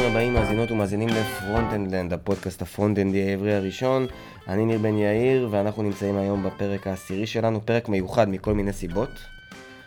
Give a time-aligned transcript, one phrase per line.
[0.00, 4.06] ברוכים הבאים מאזינות ומאזינים לפרונטנדלנד, הפודקאסט הפרונטנדי העברי הראשון.
[4.48, 9.10] אני ניר בן יאיר, ואנחנו נמצאים היום בפרק העשירי שלנו, פרק מיוחד מכל מיני סיבות.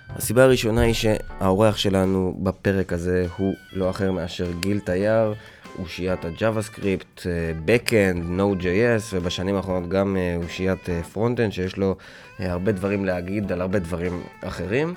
[0.10, 5.34] הסיבה הראשונה היא שהאורח שלנו בפרק הזה הוא לא אחר מאשר גיל תייר,
[5.80, 7.26] אושיית ה-JavaScript,
[7.66, 11.96] Backend, Node.js, ובשנים האחרונות גם אה, אושיית Frontend, שיש לו
[12.40, 14.94] אה, הרבה דברים להגיד על הרבה דברים אחרים.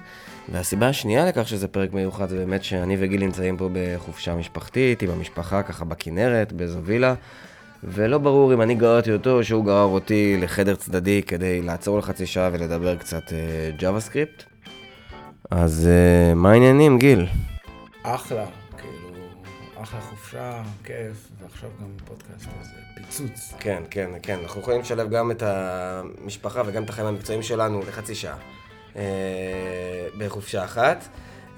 [0.53, 5.11] והסיבה השנייה לכך שזה פרק מיוחד זה באמת שאני וגיל נמצאים פה בחופשה משפחתית, עם
[5.11, 7.15] המשפחה, ככה בכנרת, באיזו וילה,
[7.85, 12.27] ולא ברור אם אני גררתי אותו או שהוא גרר אותי לחדר צדדי כדי לעצור לחצי
[12.27, 14.43] שעה ולדבר קצת uh, JavaScript.
[15.51, 15.89] אז
[16.37, 17.27] מה העניינים, גיל?
[18.03, 18.45] אחלה,
[19.83, 23.53] אחלה חופשה, כיף, ועכשיו גם פודקאסט הזה, פיצוץ.
[23.59, 28.15] כן, כן, כן, אנחנו יכולים לשלב גם את המשפחה וגם את החיים המקצועיים שלנו לחצי
[28.15, 28.37] שעה.
[28.97, 29.03] אה,
[30.19, 31.05] בחופשה אחת.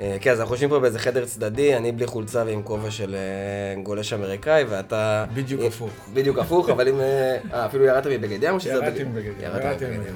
[0.01, 3.15] אה, כן, אז אנחנו יושבים פה באיזה חדר צדדי, אני בלי חולצה ועם כובע של
[3.15, 5.25] אה, גולש אמריקאי, ואתה...
[5.35, 6.09] בדיוק הפוך.
[6.15, 7.01] בדיוק הפוך, אבל אם...
[7.01, 8.57] אה, אפילו ירדת מבגד ים.
[8.67, 9.43] ירדתי מבגד ים.
[9.43, 10.15] ירדת מבגד ים.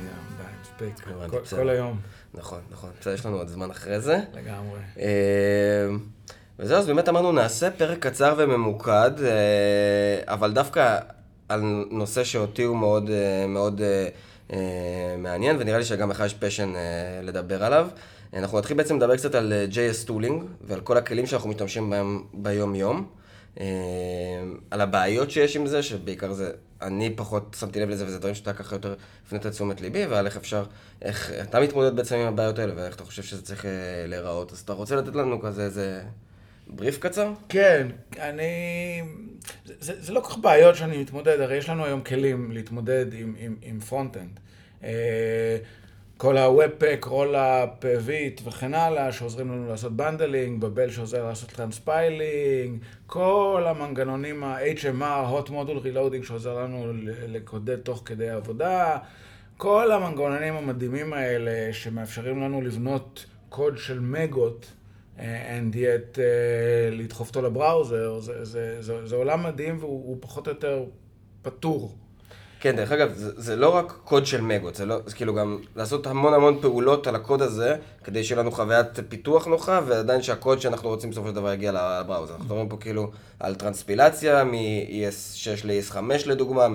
[0.63, 1.09] מספיק.
[1.51, 2.01] כל היום.
[2.35, 2.91] נכון, נכון.
[3.01, 4.19] בסדר, יש לנו עוד זמן אחרי זה.
[4.35, 4.79] לגמרי.
[6.63, 9.11] וזהו, אז באמת אמרנו, נעשה פרק קצר וממוקד,
[10.27, 10.99] אבל דווקא
[11.49, 11.61] על
[11.91, 13.11] נושא שאותי הוא מאוד
[13.49, 13.81] מאוד...
[14.53, 16.81] אה, מעניין, ונראה לי שגם לך יש passion אה,
[17.23, 17.89] לדבר עליו.
[18.35, 22.23] אנחנו נתחיל בעצם לדבר קצת על אה, JS tooling, ועל כל הכלים שאנחנו משתמשים בהם
[22.35, 23.07] ביום-יום.
[24.71, 26.51] על הבעיות שיש עם זה, שבעיקר זה,
[26.83, 28.95] אני פחות שמתי לב לזה, וזה דברים שאתה ככה יותר
[29.27, 30.65] הפנית את תשומת ליבי, ועל איך אפשר,
[31.03, 33.67] איך אתה מתמודד בעצם עם הבעיות האלה, ואיך אתה חושב שזה צריך
[34.07, 34.53] להיראות.
[34.53, 36.03] אז אתה רוצה לתת לנו כזה איזה
[36.67, 37.33] בריף קצר?
[37.49, 37.87] כן,
[38.19, 39.03] אני...
[39.65, 43.07] זה, זה, זה לא כל כך בעיות שאני מתמודד, הרי יש לנו היום כלים להתמודד
[43.13, 44.41] עם, עם, עם front-end.
[44.85, 45.57] אה,
[46.17, 47.69] כל ה-Webpack, Rollup,
[48.05, 55.49] Vite וכן הלאה, שעוזרים לנו לעשות bundling, Babel שעוזר לעשות transpiling, כל המנגנונים ה-HMR, Hot
[55.49, 56.93] Module Reloading, שעוזר לנו
[57.29, 58.99] לקודד תוך כדי עבודה,
[59.57, 64.73] כל המנגנונים המדהימים האלה שמאפשרים לנו לבנות קוד של מגות,
[65.23, 66.21] and yet uh,
[66.93, 70.85] לדחוף אותו לבראוזר, זה, זה, זה, זה עולם מדהים והוא פחות או יותר
[71.43, 71.97] פתור.
[72.61, 75.59] כן, דרך אגב, זה, זה לא רק קוד של מגות, זה לא, זה כאילו גם
[75.77, 80.61] לעשות המון המון פעולות על הקוד הזה, כדי שיהיה לנו חוויית פיתוח נוחה, ועדיין שהקוד
[80.61, 82.33] שאנחנו רוצים בסופו של דבר יגיע לבראוזר.
[82.33, 85.97] אנחנו מדברים פה כאילו על טרנספילציה מ-ES6 ל-ES5
[86.27, 86.67] לדוגמה,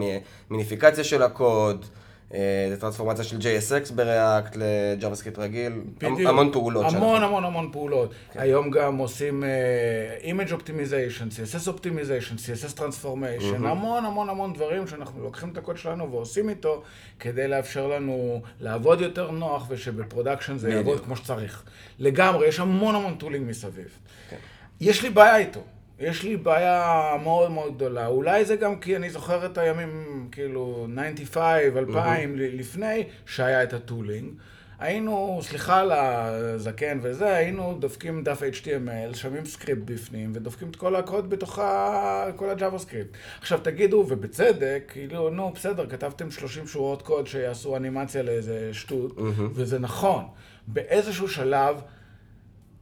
[0.49, 1.85] מיניפיקציה של הקוד.
[2.33, 6.19] אה, זה טרנספורמציה של JSX בריאקט לג'אווה רגיל, בדיוק.
[6.29, 6.85] המון פעולות.
[6.93, 8.11] המון המון המון פעולות.
[8.31, 8.39] כן.
[8.39, 13.67] היום גם עושים uh, Image Optimization, CSS Optimization, CSS Transformation, mm-hmm.
[13.67, 16.83] המון המון המון דברים שאנחנו לוקחים את הקוד שלנו ועושים איתו
[17.19, 21.63] כדי לאפשר לנו לעבוד יותר נוח ושב production זה יעבוד כמו שצריך.
[21.99, 23.87] לגמרי, יש המון המון tooling מסביב.
[24.29, 24.37] כן.
[24.81, 25.61] יש לי בעיה איתו.
[25.99, 28.07] יש לי בעיה מאוד מאוד גדולה.
[28.07, 32.39] אולי זה גם כי אני זוכר את הימים, כאילו, 95, 2000, mm-hmm.
[32.39, 34.31] לפני שהיה את ה tooling.
[34.79, 40.95] היינו, סליחה על הזקן וזה, היינו דופקים דף HTML, שמים script בפנים, ודופקים את כל
[40.95, 42.25] הקוד בתוך ה...
[42.35, 43.17] כל ה-JavaScript.
[43.41, 49.41] עכשיו תגידו, ובצדק, כאילו, נו, בסדר, כתבתם 30 שורות קוד שיעשו אנימציה לאיזה שטות, mm-hmm.
[49.53, 50.23] וזה נכון.
[50.67, 51.81] באיזשהו שלב...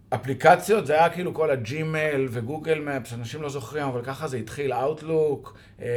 [0.09, 4.27] אפליקציות, זה היה כאילו כל ה Gmail ו Google Maps, אנשים לא זוכרים, אבל ככה
[4.27, 5.87] זה התחיל, Outlook, אה,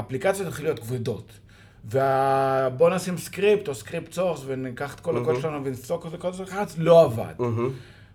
[0.00, 1.32] אפליקציות התחילו להיות כבדות.
[1.84, 6.44] ובוא נשים script או script source וניקח את כל הקוד שלנו ונסתוק את זה,
[6.78, 7.34] לא עבד.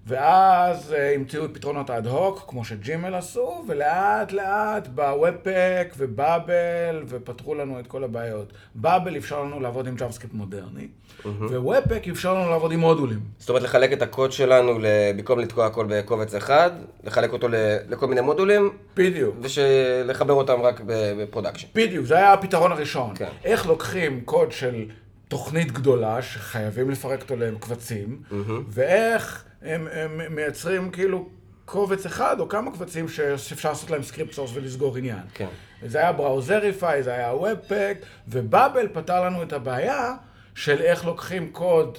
[0.08, 5.94] ואז uh, המציאו את פתרונות האד הוק, כמו ש Gmail עשו, ולאט לאט בא Webpack
[5.98, 8.54] ו Babel, ופתרו לנו את כל הבעיות.
[8.76, 11.28] באבל אפשר לנו לעבוד עם JavaScript מודרני, mm-hmm.
[11.28, 13.20] ו Webpack אפשר לנו לעבוד עם מודולים.
[13.38, 16.72] זאת אומרת, לחלק את הקוד שלנו, במקום לתקוע הכל בקובץ אחד,
[17.04, 17.48] לחלק אותו
[17.90, 18.70] לכל מיני מודולים.
[18.96, 19.36] בדיוק.
[19.40, 21.68] ולחבר אותם רק ב production.
[21.76, 23.16] בדיוק, זה היה הפתרון הראשון.
[23.16, 23.30] כן.
[23.44, 24.86] איך לוקחים קוד של
[25.28, 28.52] תוכנית גדולה, שחייבים לפרק אותו לקבצים, mm-hmm.
[28.70, 29.46] ואיך...
[29.66, 31.30] הם, הם מייצרים כאילו
[31.66, 35.20] קובץ אחד או כמה קבצים שאפשר לעשות להם script source ולסגור עניין.
[35.34, 35.48] כן.
[35.86, 37.98] זה היה Browserify, זה היה Webpack,
[38.28, 40.14] ו Babel פתר לנו את הבעיה
[40.56, 41.98] של איך לוקחים קוד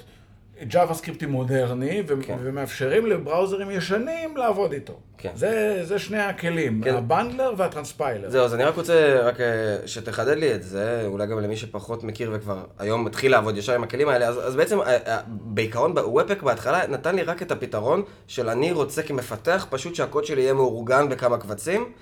[0.63, 2.37] ג'אווה סקריפטי מודרני, כן.
[2.43, 4.99] ומאפשרים לבראוזרים ישנים לעבוד איתו.
[5.19, 5.31] כן.
[5.35, 6.95] זה, זה שני הכלים, כן.
[6.95, 8.31] ה bundler וה transpiler.
[8.31, 9.47] זהו, אז אני רק רוצה רק אה,
[9.87, 13.83] שתחדד לי את זה, אולי גם למי שפחות מכיר וכבר היום מתחיל לעבוד ישר עם
[13.83, 18.03] הכלים האלה, אז, אז בעצם אה, אה, בעיקרון וובפק בהתחלה נתן לי רק את הפתרון
[18.27, 21.93] של אני רוצה כמפתח פשוט שהקוד שלי יהיה מאורגן בכמה קבצים.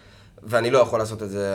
[0.43, 1.47] ואני לא יכול לעשות את זה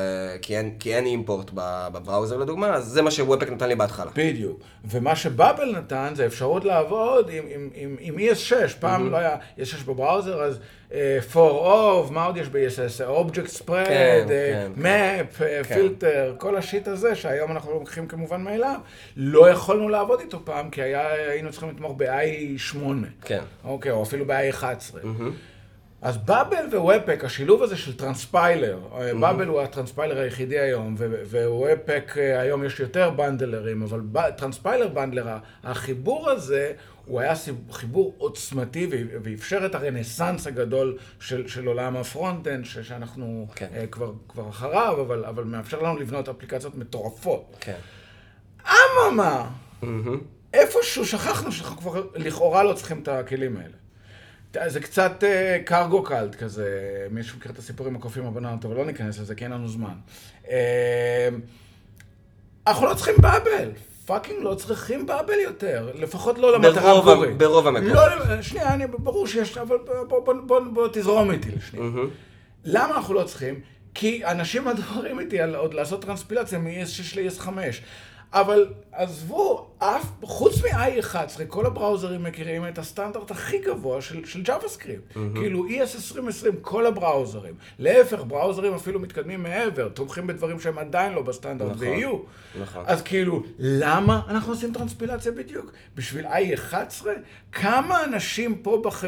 [0.41, 4.11] כי אין, כי אין אימפורט בבראוזר לדוגמה, אז זה מה שוופק נתן לי בהתחלה.
[4.15, 4.59] בדיוק.
[4.85, 8.53] ומה שבאבל נתן זה אפשרות לעבוד עם, עם, עם, עם ES6.
[8.79, 9.11] פעם mm-hmm.
[9.11, 10.59] לא היה ES6 בבראוזר, אז
[10.89, 10.93] uh,
[11.33, 13.01] for of, מה עוד יש ב-ES6?
[13.01, 15.63] Object Spread, כן, uh, כן, Map, כן.
[15.63, 18.79] פילטר, כל ה shit הזה שהיום אנחנו לוקחים כמובן מאליו,
[19.17, 22.77] לא יכולנו לעבוד איתו פעם, כי היה, היינו צריכים לתמוך ב-IE8.
[23.21, 23.43] כן.
[23.63, 24.63] אוקיי, או אפילו ב-IE11.
[24.63, 25.58] Mm-hmm.
[26.01, 29.17] אז Babel ו Webpack, השילוב הזה של transpiler, mm-hmm.
[29.19, 30.95] Babel הוא ה transpiler היחידי היום,
[31.31, 34.01] ו Webpack אה, היום יש יותר בנדלרים, אבל
[34.37, 36.73] transpiler bundler, החיבור הזה,
[37.05, 37.33] הוא היה
[37.71, 38.87] חיבור עוצמתי
[39.23, 43.67] ואפשר את הרנסאנס הגדול של, של עולם ה front-end, שאנחנו כן.
[43.73, 47.55] uh, כבר, כבר אחריו, אבל, אבל מאפשר לנו לבנות אפליקציות מטורפות.
[47.59, 47.77] כן.
[48.67, 49.49] אממה,
[49.83, 49.85] mm-hmm.
[50.53, 53.78] איפשהו שכחנו שאנחנו כבר לכאורה לא צריכים את הכלים האלה.
[54.67, 55.23] זה קצת
[55.65, 56.67] cargo uh, cult כזה,
[57.11, 59.93] מישהו מכיר את הסיפור עם הקופים הבננות, אבל לא ניכנס לזה כי אין לנו זמן.
[60.43, 60.49] Uh,
[62.67, 63.71] אנחנו לא צריכים Babel,
[64.05, 67.33] fucking לא צריכים באבל יותר, לפחות לא למטרה עבורי.
[67.33, 67.95] ברוב המקומות.
[67.95, 71.85] לא, שנייה, אני, ברור שיש, אבל בוא, בוא, בוא, בוא תזרום איתי לשנייה.
[71.85, 72.07] Mm-hmm.
[72.65, 73.59] למה אנחנו לא צריכים?
[73.93, 77.49] כי אנשים מדברים איתי על עוד לעשות טרנספילציה מ-ES6 ל-ES5.
[78.33, 84.41] אבל עזבו, אף, חוץ מ- IE11, כל הבראוזרים מכירים את הסטנדרט הכי גבוה של, של
[84.45, 85.13] JavaScript.
[85.15, 85.35] Mm-hmm.
[85.35, 87.53] כאילו ES 2020, כל הבראוזרים.
[87.79, 92.17] להפך, בראוזרים אפילו מתקדמים מעבר, תומכים בדברים שהם עדיין לא בסטנדרט, נכון, ויהיו.
[92.61, 92.83] נכון.
[92.87, 95.71] אז כאילו, למה אנחנו עושים טרנספילציה בדיוק?
[95.95, 97.05] בשביל i11?
[97.51, 99.03] כמה אנשים פה בח...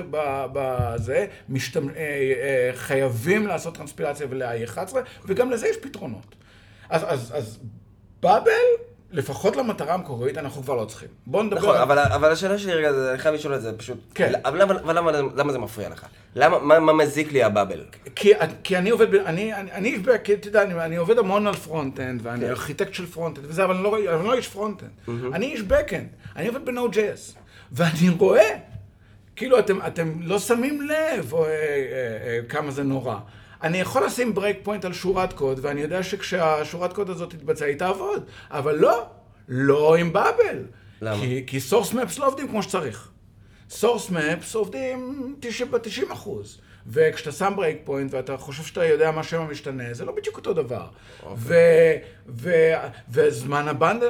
[0.53, 1.89] בזה משתמ...
[1.89, 4.95] אה, אה, חייבים לעשות טרנספילציה ול-i11,
[5.25, 6.35] וגם לזה יש פתרונות.
[6.89, 7.59] אז, אז, אז
[8.21, 8.51] באבל
[9.11, 11.07] לפחות למטרה המקורית אנחנו כבר לא צריכים.
[11.25, 11.57] בוא נדבר...
[11.57, 13.97] נכון, אבל, אבל השאלה שלי רגע, אני חייב לשאול את זה פשוט.
[14.15, 14.31] כן.
[14.45, 16.05] אבל למה, אבל למה, למה זה מפריע לך?
[16.35, 17.85] למה, מה, מה מזיק לי הבאבל?
[18.15, 18.31] כי,
[18.63, 22.41] כי אני עובד, אני, אני, אני, כי יודע, אני, אני עובד המון על front-end, ואני
[22.41, 22.49] כן.
[22.49, 24.89] ארכיטקט של front-end וזה, אבל אני לא, אני לא איש front-end.
[25.07, 25.35] Mm-hmm.
[25.35, 26.07] אני איש back-end.
[26.35, 27.37] אני עובד ב-Node.js.
[27.71, 28.57] ואני רואה,
[29.35, 31.55] כאילו, אתם, אתם לא שמים לב או, אה, אה,
[32.27, 33.15] אה, כמה זה נורא.
[33.63, 38.23] אני יכול לשים breakpoint על שורת קוד, ואני יודע שכשהשורת קוד הזאת תתבצע, היא תעבוד.
[38.49, 39.05] אבל לא,
[39.47, 40.65] לא עם באבל.
[41.01, 41.19] למה?
[41.19, 43.09] כי, כי source maps לא עובדים כמו שצריך.
[43.69, 45.35] source maps עובדים
[45.71, 46.61] ב-90 אחוז.
[46.87, 50.87] וכשאתה שם breakpoint ואתה חושב שאתה יודע מה שם המשתנה, זה לא בדיוק אותו דבר.
[50.87, 51.25] Okay.
[51.25, 52.01] אוקיי.
[53.09, 54.03] וזמן ה bund,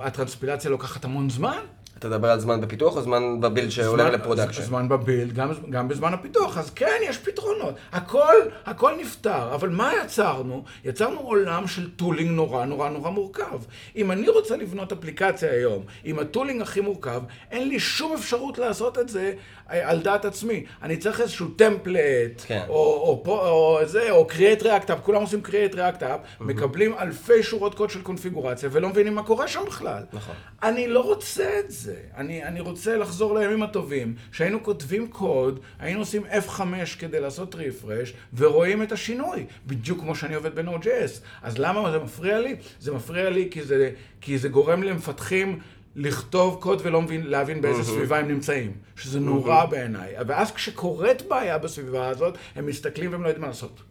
[0.00, 1.58] הטרנספילציה לוקחת המון זמן.
[1.98, 4.62] אתה מדבר על זמן בפיתוח או זמן ב build שעולה ל production?
[4.62, 7.74] זמן ב build, גם, גם בזמן הפיתוח, אז כן, יש פתרונות.
[7.92, 8.34] הכל,
[8.66, 10.64] הכל נפתר, אבל מה יצרנו?
[10.84, 13.58] יצרנו עולם של tooling נורא נורא נורא מורכב.
[13.96, 18.98] אם אני רוצה לבנות אפליקציה היום עם הטולינג הכי מורכב, אין לי שום אפשרות לעשות
[18.98, 19.32] את זה
[19.68, 20.64] על דעת עצמי.
[20.82, 22.64] אני צריך איזשהו טמפלט, כן.
[22.68, 26.44] או, או, או, או זה, או react app, כולם עושים react app, mm-hmm.
[26.44, 30.02] מקבלים אלפי שורות קוד של קונפיגורציה ולא מבינים מה קורה שם בכלל.
[30.12, 30.34] נכון.
[30.62, 31.96] אני לא רוצה את זה.
[32.16, 36.60] אני, אני רוצה לחזור לימים הטובים, שהיינו כותבים קוד, היינו עושים F5
[36.98, 41.20] כדי לעשות רפרש, ורואים את השינוי, בדיוק כמו שאני עובד ב-Node.js.
[41.42, 42.56] אז למה זה מפריע לי?
[42.80, 45.58] זה מפריע לי כי זה, כי זה גורם למפתחים
[45.98, 47.84] לכתוב קוד ולא מבין, להבין באיזה.
[47.84, 49.64] סביבה הם נמצאים, שזה נורא.
[49.64, 50.14] בעיניי.
[50.26, 53.82] ואז כשקורית בעיה בסביבה הזאת, הם מסתכלים והם לא יודעים מה לעשות.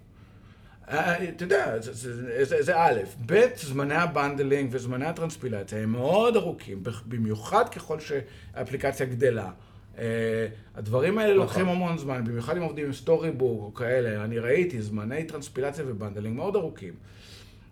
[0.89, 5.91] אה, אתה יודע, זה, זה, זה, זה א', ב', זמני ה bundling וזמני הטרנספילציה הם
[5.91, 9.49] מאוד ארוכים, במיוחד ככל שהאפליקציה גדלה.
[9.95, 9.99] Uh,
[10.75, 11.43] הדברים האלה נכון.
[11.43, 15.93] לוקחים המון זמן, במיוחד אם עובדים עם Storybook או כאלה, אני ראיתי זמני טרנספילציה ו
[15.93, 16.93] bundling מאוד ארוכים.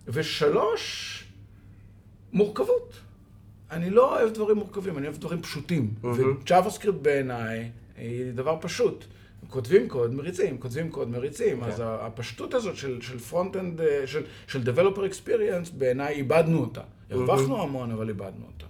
[0.06, 1.24] ושלוש,
[2.32, 3.00] מורכבות.
[3.70, 5.94] אני לא אוהב דברים מורכבים, אני אוהב דברים פשוטים.
[6.02, 6.06] Mm-hmm.
[6.06, 9.04] ו-JavaScript בעיניי היא דבר פשוט.
[9.50, 11.60] כותבים קוד, מריצים, כותבים קוד, מריצים.
[11.60, 11.66] כן.
[11.66, 16.80] אז הפשטות הזאת של, של front-end, של, של Developer Experience, בעיניי איבדנו אותה.
[17.10, 18.66] הרווחנו המון, אבל איבדנו אותה.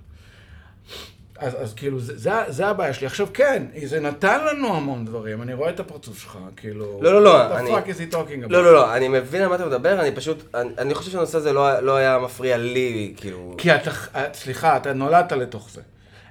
[1.39, 3.07] אז, אז כאילו, זה, זה, זה הבעיה שלי.
[3.07, 6.99] עכשיו, כן, זה נתן לנו המון דברים, אני רואה את הפרצוף שלך, כאילו...
[7.03, 7.71] לא, לא, לא, אני...
[7.71, 8.49] What the fuck is he talking about?
[8.49, 11.39] לא, לא, לא, אני מבין על מה אתה מדבר, אני פשוט, אני, אני חושב שהנושא
[11.39, 13.55] הזה לא, לא היה מפריע לי, כאילו...
[13.59, 13.91] כי אתה,
[14.35, 15.81] סליחה, אתה נולדת לתוך זה.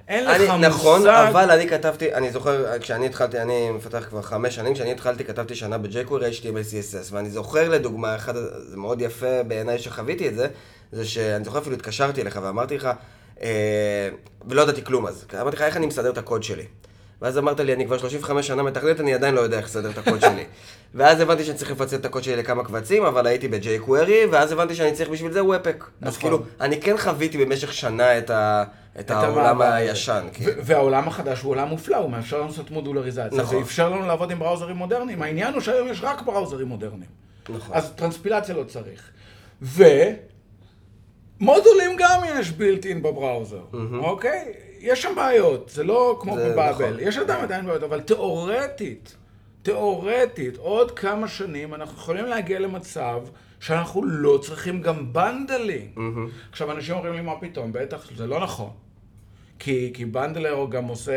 [0.08, 0.68] אין לך אני, מושג...
[0.68, 5.24] נכון, אבל אני כתבתי, אני זוכר, כשאני התחלתי, אני מפתח כבר חמש שנים, כשאני התחלתי
[5.24, 10.34] כתבתי שנה ב-jQuery HTML CSS, ואני זוכר לדוגמה, אחד, זה מאוד יפה בעיניי שחוויתי את
[10.34, 10.48] זה,
[10.92, 12.88] זה שאני זוכר אפילו התקשרתי אליך ואמרתי לך,
[14.48, 16.64] ולא ידעתי כלום אז, אמרתי לך איך אני מסדר את הקוד שלי.
[17.22, 19.98] ואז אמרת לי, אני כבר 35 שנה מתכנת, אני עדיין לא יודע איך לסדר את
[19.98, 20.44] הקוד שלי.
[20.94, 24.74] ואז הבנתי שאני צריך לפצל את הקוד שלי לכמה קבצים, אבל הייתי ב-jQuery, ואז הבנתי
[24.74, 25.76] שאני צריך בשביל זה וופק.
[25.76, 26.08] נכון.
[26.08, 28.64] אז כאילו, אני כן חוויתי במשך שנה את, ה,
[29.00, 30.26] את, את העולם הישן.
[30.32, 30.52] כאילו.
[30.64, 33.38] והעולם החדש הוא עולם מופלא, הוא מאפשר לנו לעשות מודולריזציה.
[33.38, 33.56] נכון.
[33.56, 35.22] ואפשר לנו לעבוד עם בראוזרים מודרניים.
[35.22, 37.10] העניין הוא שהיום יש רק בראוזרים מודרניים.
[37.48, 37.76] נכון.
[37.76, 39.10] אז טרנספילציה לא צריך.
[41.40, 42.52] ומודולים גם יש
[42.82, 43.62] in בבראוזר,
[43.98, 44.52] אוקיי?
[44.80, 47.00] יש שם בעיות, זה לא כמו בבאבל, נכון.
[47.00, 49.16] יש עדיין עדיין בעיות, אבל תיאורטית,
[49.62, 53.22] תיאורטית, עוד כמה שנים אנחנו יכולים להגיע למצב
[53.60, 55.90] שאנחנו לא צריכים גם bundling.
[56.50, 57.72] עכשיו, אנשים אומרים לי, מה פתאום?
[57.72, 58.70] בטח, זה לא נכון.
[59.58, 61.12] כי, כי bundler גם עושה,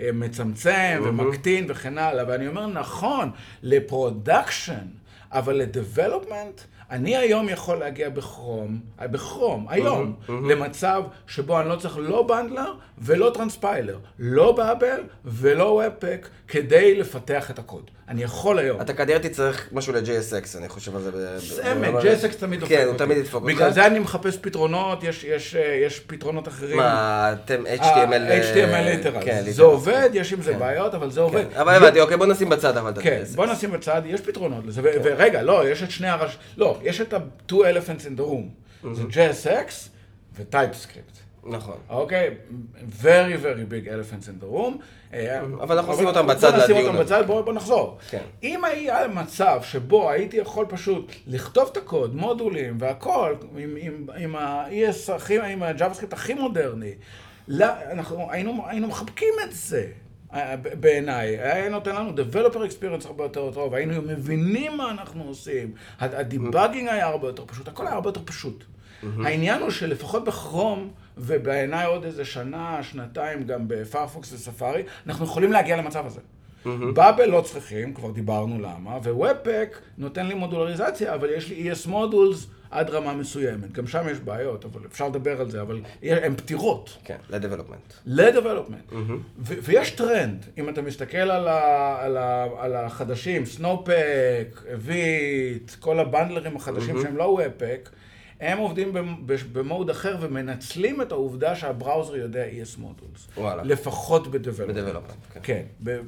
[0.00, 3.30] אה, מצמצם ומקטין וכן הלאה, ואני אומר, נכון,
[3.62, 4.86] ל production,
[5.32, 11.60] אבל ל development, אני היום יכול להגיע ב Chrome, אה, ב Chrome, היום, למצב שבו
[11.60, 17.90] אני לא צריך לא bundler ולא transpiler, לא באבל ולא Webpack, כדי לפתח את הקוד.
[18.10, 18.80] אני יכול היום.
[18.80, 21.72] אתה כנראה תצטרך משהו ל-JSX, אני חושב על זה.
[21.72, 22.90] אמת, ב- JSX תמיד דופק כן, אותי.
[22.90, 23.54] הוא תמיד ידפוק אותך.
[23.54, 26.76] בגלל זה אני מחפש פתרונות, יש, אה, פתרונות אחרים.
[26.76, 28.30] מה, אתם HTML...
[28.54, 29.24] HTML literal.
[29.24, 29.62] כן, זה.
[29.62, 31.44] עובד, יש עם זה בעיות, אבל זה עובד.
[31.54, 33.36] אבל הבנתי, אוקיי, בוא נשים בצד אבל את כן, ה-JSX.
[33.36, 34.80] בוא נשים בצד, יש פתרונות לזה.
[34.84, 36.38] ורגע, לא, יש את שני הרש...
[36.56, 38.86] לא, יש את ה-two elephants in the room.
[38.92, 39.72] זה JSX
[40.36, 41.20] ו-TypeScript.
[41.44, 41.76] נכון.
[41.88, 42.34] אוקיי?
[43.02, 43.04] very
[43.42, 44.72] very big elephants in the room.
[45.14, 47.04] אה, אבל אנחנו נשים אותם בצד בוא נשים לדיון אותם.
[47.04, 47.98] בצד, בוא בוא נחזור.
[48.10, 48.22] כן.
[48.42, 53.34] אם היה מצב שבו הייתי יכול פשוט לכתוב את הקוד, מודולים והכל,
[54.16, 55.10] עם- ה-ES
[55.48, 56.92] עם ה-JavaScript הכי מודרני,
[58.30, 59.86] היינו מחבקים את זה.
[60.34, 65.72] אה, בעיניי, היה נותן לנו developer experience הרבה יותר טוב, היינו מבינים מה אנחנו עושים,
[66.00, 68.64] ה debugging היה הרבה יותר פשוט, הכל היה הרבה יותר פשוט.
[69.24, 75.24] העניין הוא שלפחות ב Chrome, ובעיניי עוד איזה שנה, שנתיים, גם ב Firefox וספארי, אנחנו
[75.24, 76.20] יכולים להגיע למצב הזה.
[76.94, 81.88] באבל לא צריכים, כבר דיברנו למה, ו Webpack נותן לי מודולריזציה, אבל יש לי ES
[81.88, 83.72] modules עד רמה מסוימת.
[83.72, 86.96] גם שם יש בעיות, אבל אפשר לדבר על זה, אבל הן פתירות.
[87.04, 87.92] כן, ל-development.
[88.06, 88.94] ל-development.
[89.38, 95.98] ו- ויש טרנד, אם אתה מסתכל על, ה- על, ה- על החדשים, Snowpack, Vite, כל
[95.98, 97.90] הבנדלרים החדשים שהם לא Webpack,
[98.40, 98.92] הם עובדים
[99.52, 103.28] ב mode אחר ומנצלים את העובדה שה browser יודע ES modules.
[103.36, 103.62] וואלה.
[103.62, 104.72] לפחות ב-development.
[104.72, 105.62] ב-development, כן.
[105.86, 106.02] כן,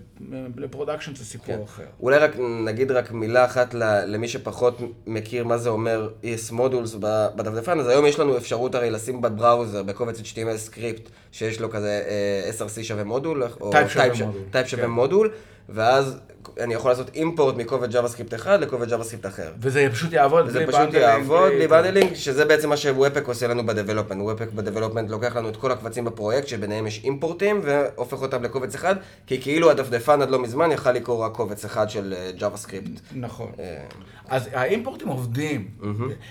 [0.56, 1.62] ל production זה סיפור כן.
[1.62, 1.84] אחר.
[2.00, 2.30] אולי רק
[2.66, 3.74] נגיד רק מילה אחת
[4.06, 8.74] למי שפחות מכיר מה זה אומר ES modules ב- בדפדפן, אז היום יש לנו אפשרות
[8.74, 13.70] הרי לשים ב browser, בקובץ HTML script, שיש לו כזה אה, SRC שווה מודול, או
[13.71, 14.90] type שווה כן.
[14.90, 15.30] מודול,
[15.68, 16.18] ואז
[16.60, 19.52] אני יכול לעשות import מקובץ JavaScript אחד לקובץ JavaScript אחר.
[19.60, 23.28] וזה פשוט יעבוד וזה בלי פשוט bundling, יעבוד בלי bundling, שזה בעצם מה ש Webpack
[23.28, 24.23] עושה לנו ב development.
[24.23, 28.74] Webpack ב development לוקח לנו את כל הקבצים בפרויקט, שביניהם יש אימפורטים, והופך אותם לקובץ
[28.74, 28.96] אחד,
[29.26, 33.00] כי כאילו הדפדפן עד לא מזמן יכל לקרוא רק קובץ אחד של אה, JavaScript.
[33.14, 33.52] נכון.
[33.58, 33.84] אה,
[34.28, 35.68] אז האימפורטים עובדים.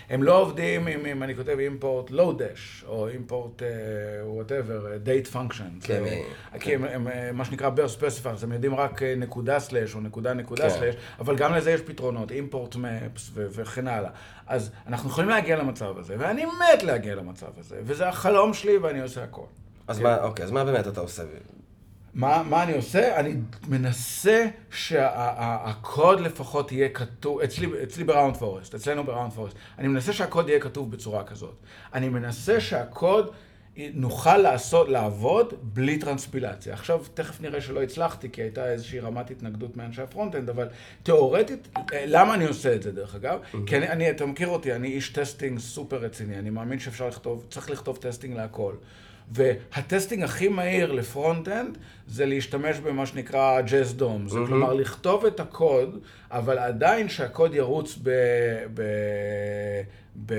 [0.10, 3.62] הם לא עובדים אם, אני כותב import lodash, או import
[4.25, 5.70] whatever, date function.
[5.82, 6.04] כן,
[6.60, 10.34] כי הם, אה, מה שנקרא bare specifiers, הם יודעים רק אה, נקודה slash או נקודה
[10.34, 10.70] נקודה כן.
[10.70, 14.10] סלאש, אבל גם לזה יש פתרונות, import maps וכן הלאה.
[14.48, 19.02] אז אנחנו יכולים להגיע למצב הזה, ואני מת להגיע למצב הזה, וזה החלום שלי ואני
[19.02, 19.46] עושה הכל.
[19.88, 21.24] אז מה, אוקיי, אז מה באמת אתה עושה?
[22.14, 23.20] מה, מה אני עושה?
[23.20, 23.36] אני
[23.68, 30.50] מנסה שהקוד לפחות יהיה כתוב, אצלי, אצלי ב Roundforest, אצלנו ב Roundforest, אני מנסה שהקוד
[30.50, 31.56] יהיה כתוב בצורה כזאת.
[31.94, 33.32] אני מנסה שהקוד
[33.94, 36.74] נוכל לעשות, לעבוד בלי טרנספילציה.
[36.74, 40.68] עכשיו, תכף נראה שלא הצלחתי, כי הייתה איזושהי רמת התנגדות מאנשי ה front-end, אבל
[41.04, 43.40] תיאורטית, למה אני עושה את זה דרך אגב?
[43.66, 47.46] כי אני, אני, אתה מכיר אותי, אני איש testing סופר רציני, אני מאמין שאפשר לכתוב,
[47.50, 48.74] צריך לכתוב testing להכל.
[49.32, 51.78] וה testing הכי מהיר ל front-end
[52.12, 54.28] זה להשתמש במה שנקרא jsdom.
[54.27, 56.00] זה כלומר לכתוב את הקוד,
[56.32, 58.10] אבל עדיין שהקוד ירוץ ב...
[58.74, 58.82] ב...
[60.25, 60.34] ב...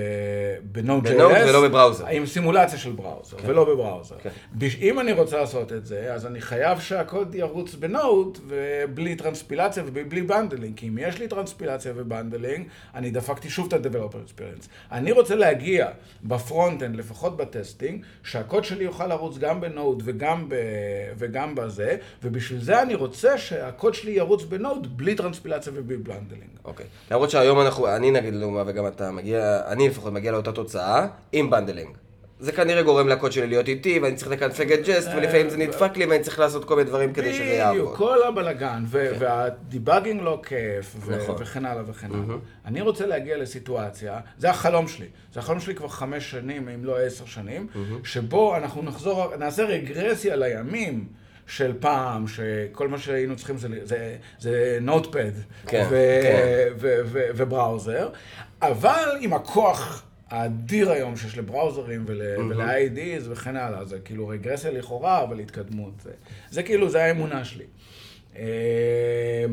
[0.73, 2.07] ב Node ב Node ולא ב browser.
[2.07, 4.17] עם סימולציה של browser, ולא ב browser.
[4.23, 4.31] כן.
[4.81, 9.83] אם אני רוצה לעשות את זה, אז אני חייב שהקוד ירוץ ב Node ובלי טרנספילציה
[9.87, 10.77] ובלי bundling.
[10.77, 14.67] כי אם יש לי טרנספילציה ו bundling, אני דפקתי שוב את ה-Developer Experience.
[14.93, 15.89] אני רוצה להגיע
[16.25, 20.55] ב front-end, לפחות ב testing, שהקוד שלי יוכל לרוץ גם ב Node וגם, ב...
[21.19, 26.51] וגם בזה, ובשביל זה אני רוצה שהקוד שלי ירוץ ב Node בלי טרנספילציה ובלי bundling.
[26.65, 26.87] אוקיי.
[27.11, 31.51] למרות שהיום אנחנו, אני נגיד לדוגמה, וגם אתה מגיע, אני לפחות מגיע לאותה תוצאה, עם
[31.51, 31.97] bundling.
[32.41, 35.97] זה כנראה גורם לקוד שלי להיות איטי, ואני צריך לקנפג את Jest, ולפעמים זה נדפק
[35.97, 37.81] לי, ואני צריך לעשות כל מיני דברים כדי שזה יעבוד.
[37.81, 41.37] בדיוק, כל הבלגן, ו- וה debugging לא כיף, נכון.
[41.39, 42.37] וכן הלאה וכן הלאה.
[42.65, 46.99] אני רוצה להגיע לסיטואציה, זה החלום שלי, זה החלום שלי כבר חמש שנים, אם לא
[47.01, 47.67] עשר שנים,
[48.05, 51.22] שבו אנחנו נחזור, נעשה רגרסיה לימים.
[51.47, 55.31] של פעם, שכל מה שהיינו צריכים זה, זה, זה נוטפד
[55.67, 56.69] כן, ו- כן.
[56.79, 58.09] ו- ו- ובראוזר,
[58.63, 65.23] אבל עם הכוח האדיר היום שיש לבראוזרים ול- ול-IDs וכן הלאה, זה כאילו רגרסיה לכאורה,
[65.23, 65.93] אבל התקדמות.
[66.03, 66.11] זה,
[66.51, 67.65] זה כאילו, זה האמונה שלי.
[68.37, 69.45] אה,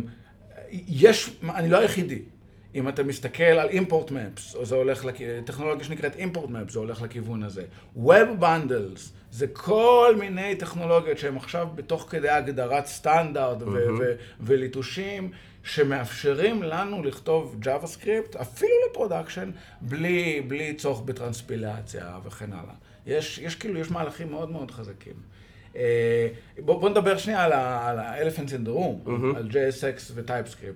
[0.71, 2.21] יש, אני לא היחידי.
[2.75, 5.15] אם אתה מסתכל על import maps, זה הולך, לכ...
[5.45, 7.63] טכנולוגיה שנקראת import maps, זה הולך לכיוון הזה.
[7.97, 8.99] Web bundles,
[9.31, 15.31] זה כל מיני טכנולוגיות שהן עכשיו בתוך כדי הגדרת סטנדרט ו- וליטושים,
[15.63, 22.73] שמאפשרים לנו לכתוב JavaScript, אפילו ל production, בלי, בלי צורך בטרנספילציה וכן הלאה.
[23.05, 25.38] יש, יש כאילו, יש מהלכים מאוד מאוד חזקים.
[25.75, 26.27] אה,
[26.59, 27.51] בוא, נדבר שנייה על
[27.99, 29.09] ה-elephants in the room.
[29.35, 30.11] על JSX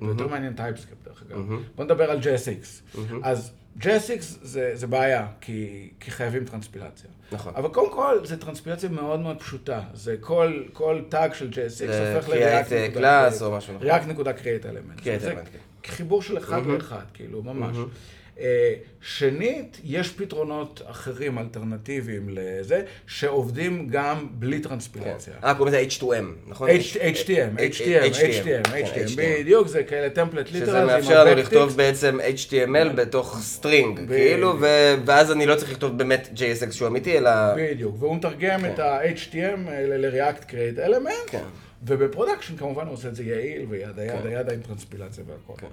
[0.01, 0.05] mm-hmm.
[0.05, 1.37] יותר מעניין TypeScript דרך אגב.
[1.37, 1.75] Mm-hmm.
[1.75, 2.97] בוא נדבר על JSX.
[3.23, 7.09] אז JSX זה, זה בעיה, כי, כי חייבים טרנספילציה.
[7.31, 7.53] נכון.
[7.55, 9.81] אבל קודם כל, זה טרנספילציה מאוד מאוד פשוטה.
[9.93, 13.87] זה כל, כל טאג של JSX הופך ל-React create class או משהו נכון.
[13.87, 14.31] React נקודה
[14.63, 15.17] element, כן.
[15.85, 16.65] חיבור של אחד.
[16.65, 17.77] לאחד, כאילו, ממש.
[18.39, 25.33] אה, שנית, יש פתרונות אחרים, אלטרנטיביים לזה, שעובדים גם בלי טרנספילציה.
[25.43, 26.69] אה, קוראים לזה H2M, נכון?
[26.69, 30.67] H- HTM, HTM, HTM, כן, HTM, בדיוק, זה כאלה template literal.
[30.67, 34.59] שזה מאפשר לנו לכתוב בעצם HTML בתוך string, כאילו,
[35.05, 37.31] ואז אני לא צריך לכתוב באמת JSX שהוא אמיתי, אלא...
[37.57, 41.43] בדיוק, והוא מתרגם את ה-HTM ל-React Create Element, כן.
[41.83, 45.65] וב production כמובן הוא עושה את זה יעיל ו yada yada yada עם טרנספילציה והכל.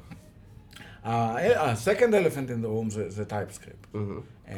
[1.04, 3.96] ה-second elephant in the room זה- זה TypeScript.
[4.48, 4.54] אה,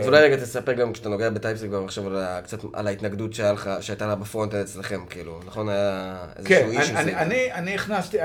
[0.00, 2.04] אז אולי רגע תספר גם כשאתה נוגע ב-TypeScript גם עכשיו
[2.44, 3.32] קצת על ההתנגדות
[3.80, 5.68] שהייתה לה ב-front אצלכם, כאילו, נכון?
[5.68, 8.16] היה כן, איזשהו איש אני- אני- אני- אני הכנסתי,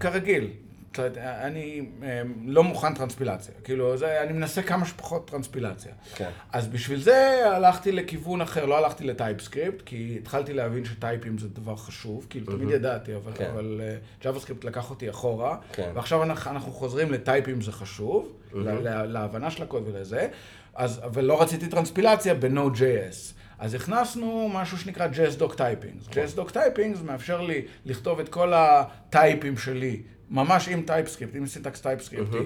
[0.00, 0.50] כרגיל,
[0.92, 3.54] זאת אומרת, אני אה, לא מוכן טרנספילציה.
[3.64, 5.92] כאילו, זה- אני מנסה כמה שפחות טרנספילציה.
[6.14, 6.30] כן.
[6.52, 7.16] אז בשביל זה
[7.54, 12.46] הלכתי לכיוון אחר, לא הלכתי ל-TypeScript, כי התחלתי להבין ש-type ים זה דבר חשוב, כאילו,
[12.52, 13.50] תמיד ידעתי, אבל- כן.
[13.52, 13.80] אבל
[14.24, 15.90] JavaScript לקח אותי אחורה, כן.
[15.94, 20.28] ועכשיו אנחנו אנחנו חוזרים ל-type ים זה חשוב, ל- ל- להבנה של הקוד ולזה,
[20.74, 23.34] אז, אבל לא רציתי טרנספילציה ב-Node.js.
[23.58, 26.10] אז הכנסנו משהו שנקרא JSDoc Typings.
[26.10, 31.80] JSDoc Typings מאפשר לי לכתוב את כל ה-type ים שלי, ממש עם TypeScript, עם סינטקס
[31.80, 32.36] TypeScript י,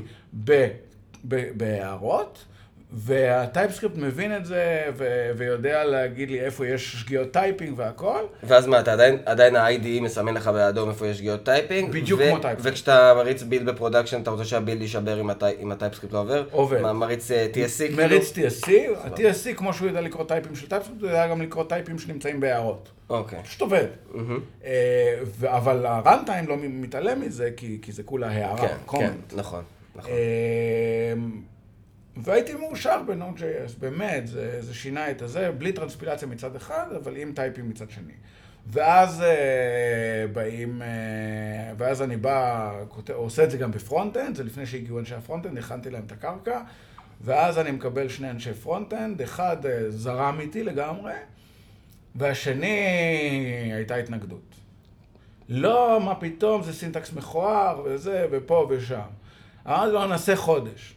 [0.45, 0.69] ב-
[1.29, 2.45] ב- בהערות,
[2.99, 4.65] וה-TypeScript מבין את זה
[4.97, 8.19] ו- ויודע להגיד לי איפה יש שגיאות typing והכל.
[8.43, 11.91] ואז מה, אתה עדיין, עדיין ה-IDE מסמן לך באדום איפה יש שגיאות typing?
[11.93, 12.73] בדיוק ו- כמו TypeScript.
[12.73, 16.45] וכשאתה מריץ build ב-production, אתה רוצה שה-build יישבר אם, הטי, אם ה-TypeScript לא עובר?
[16.51, 16.81] עובד.
[16.81, 17.79] מה, מריץ אה, TSC?
[17.79, 17.97] כאילו?
[17.97, 18.71] מריץ TSC,
[19.05, 21.99] ה-TSC כמו שהוא יודע לקרוא type ים של TypeScript, הוא יודע גם לקרוא type ים
[21.99, 22.89] שנמצאים בהערות.
[23.11, 23.39] אוקיי.
[23.43, 23.87] פשוט עובד.
[24.65, 24.73] אה,
[25.25, 29.37] ו- אבל ה-runtime לא מתעלם מזה, כי כי זה כולה הערה, כן, כן, comment.
[29.37, 29.63] נכון,
[29.97, 30.13] נכון.
[31.13, 31.31] אמ,
[32.17, 37.33] והייתי מאושר ב-Node.js, באמת, זה, זה שינה את הזה, בלי טרנספילציה מצד אחד, אבל עם
[37.33, 38.13] type ים מצד שני.
[38.67, 44.67] ואז אה, באים, אה, ואז אני בא, כותב, עושה את זה גם ב-front-end, זה לפני
[44.67, 46.61] שהגיעו אנשי ה-front-end, הכנתי להם את הקרקע,
[47.21, 51.13] ואז אני מקבל שני אנשי front-end, אחד אה, זרם איתי לגמרי,
[52.15, 52.77] והשני
[53.73, 54.55] הייתה התנגדות.
[55.49, 59.01] לא, מה פתאום, זה סינטקס מכוער, וזה, ופה ושם.
[59.67, 60.95] אמרתי לו, נעשה חודש.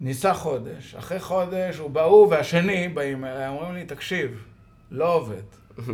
[0.00, 0.94] ניסה חודש.
[0.94, 4.44] אחרי חודש, הוא בא, הוא והשני באים אליי, אומרים לי, תקשיב,
[4.90, 5.42] לא עובד.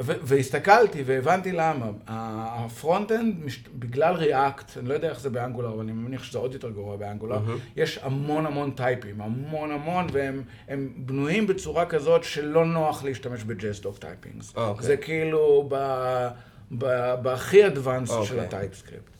[0.00, 1.86] והסתכלתי והבנתי למה.
[2.06, 3.34] ה-front-end,
[3.78, 6.96] בגלל React, אני לא יודע איך זה ב-Angular, אבל אני מניח שזה עוד יותר גרוע
[6.96, 7.40] ב-Angular,
[7.76, 13.44] יש המון המון type ים, המון המון, והם הם בנויים בצורה כזאת שלא נוח להשתמש
[13.44, 14.56] ב-JSDoc Typings.
[14.56, 14.86] אה, אוקיי.
[14.86, 16.28] זה כאילו ב-
[16.78, 18.40] ב- בהכי advanced של אוקיי.
[18.40, 19.12] ה-TypeScript.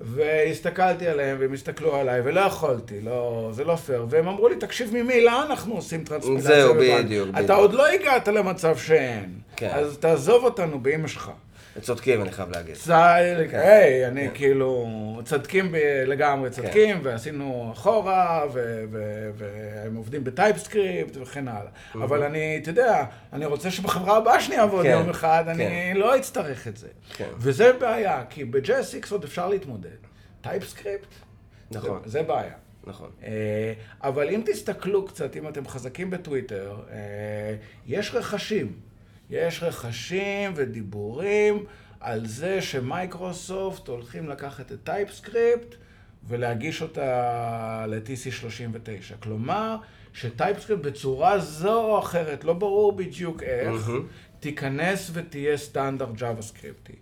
[0.00, 4.06] והסתכלתי עליהם, והם הסתכלו עליי, ולא יכולתי, לא, זה לא פייר.
[4.10, 6.42] והם אמרו לי, תקשיב, ממילא אנחנו עושים טרנספילציה.
[6.42, 7.04] זהו, בבנק.
[7.04, 7.58] בדיוק, אתה בדיוק.
[7.58, 9.38] עוד לא הגעת למצב שאין.
[9.56, 9.70] כן.
[9.72, 11.30] אז תעזוב אותנו באמא שלך.
[11.80, 12.74] צודקים, אני חייב להגיד.
[12.74, 14.34] צייל, היי, אני כן.
[14.34, 14.86] כאילו,
[15.24, 18.46] צודקים ב- לגמרי צודקים, ועשינו אחורה,
[19.36, 21.70] והם עובדים ב-TypeScript וכן הלאה.
[21.94, 25.96] אבל אני, אתה יודע, אני רוצה שבחברה הבאה שאני אעבוד כן, יום אחד, אני כן.
[25.96, 26.88] לא אצטרך את זה.
[27.16, 27.28] כן.
[27.38, 29.88] וזה בעיה, כי ב-JSX עוד אפשר להתמודד.
[30.40, 31.08] TypeScript,
[31.70, 32.00] נכון.
[32.04, 32.52] זה בעיה.
[32.84, 33.10] נכון.
[33.24, 36.96] אה, אבל אם תסתכלו קצת, אם אתם חזקים בטוויטר, אה,
[37.86, 38.72] יש רחשים.
[39.30, 41.64] יש רחשים ודיבורים
[42.00, 45.74] על זה שמייקרוסופט הולכים לקחת את TypeScript
[46.28, 49.16] ולהגיש אותה ל-TC39.
[49.22, 49.76] כלומר,
[50.12, 53.90] ש-TypeScript בצורה זו או אחרת, לא ברור בדיוק איך,
[54.40, 56.92] תיכנס ותהיה סטנדרט JavaScript י.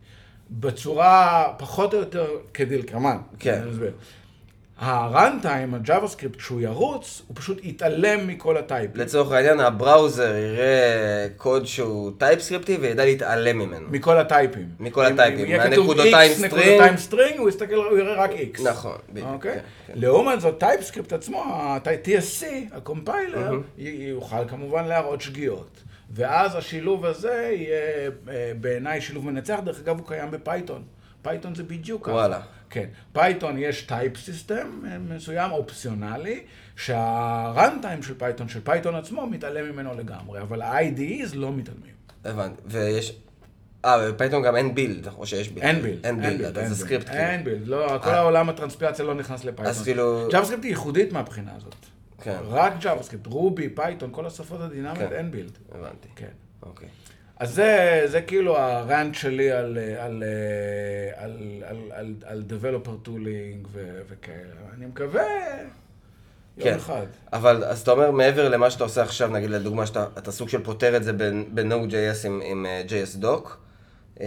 [0.50, 3.16] בצורה פחות או יותר כדלקמן.
[3.38, 3.62] כן.
[4.78, 9.00] ה-runtime, ה-JavaScript, כשהוא ירוץ, הוא פשוט יתעלם מכל ה-type ים.
[9.00, 13.88] לצורך העניין, ה-browser יראה קוד שהוא TypeScript י וידע להתעלם ממנו.
[13.90, 14.68] מכל הטייפים.
[14.80, 15.56] מכל הטייפים.
[15.56, 16.44] מהנקודותיים string.
[16.44, 18.62] נקודותיים string, הוא יסתכל, הוא יראה רק X.
[18.64, 19.28] נכון, בדיוק.
[19.32, 19.54] אוקיי?
[19.54, 19.92] כן, כן.
[19.96, 25.82] לעומת זאת, TypeScript עצמו, ה-TSC, הקומפיילר, יוכל כמובן להראות שגיאות.
[26.10, 29.60] ואז השילוב הזה יהיה אה, בעיניי שילוב מנצח.
[29.64, 30.82] דרך אגב, הוא קיים ב-Python.
[31.26, 32.12] Python זה בדיוק ככה.
[32.12, 32.40] וואלה.
[32.70, 32.86] כן.
[33.12, 36.40] Python יש type system מסוים, אופציונלי,
[36.76, 41.94] שה-runtime של Python, של Python עצמו, מתעלם ממנו לגמרי, אבל ה-IDEs לא מתעלמים.
[42.24, 42.62] הבנתי.
[42.66, 43.16] ויש...
[43.84, 45.66] אה, ב-Python גם אין build, או שיש build.
[45.66, 46.06] אין build.
[46.06, 47.20] אין build, זה סקריפט כאילו.
[47.22, 49.66] אין build, לא, כל העולם הטרנספילציה לא נכנס ל-Python.
[49.66, 51.74] אז כאילו- JavaScript היא ייחודית מהבחינה הזאת.
[52.22, 52.38] כן.
[52.44, 55.12] רק JavaScript, Ruby, Python, כל השפות הדינמיות, כן.
[55.12, 55.58] אין build.
[55.72, 56.08] הבנתי.
[56.16, 56.28] כן.
[56.62, 56.88] אוקיי.
[57.36, 60.22] אז זה, זה כאילו ה-rant שלי על, על,
[61.16, 64.60] על, על, על, על developer tooling ו, וכאלה.
[64.76, 65.22] אני מקווה
[66.56, 66.74] יום כן.
[66.76, 67.06] אחד.
[67.32, 70.64] אבל אז אתה אומר, מעבר למה שאתה עושה עכשיו, נגיד לדוגמה שאתה אתה סוג של
[70.64, 71.12] פותר את זה
[71.54, 73.48] ב-Node.js עם, עם אה, JS Doc,
[74.20, 74.26] אה,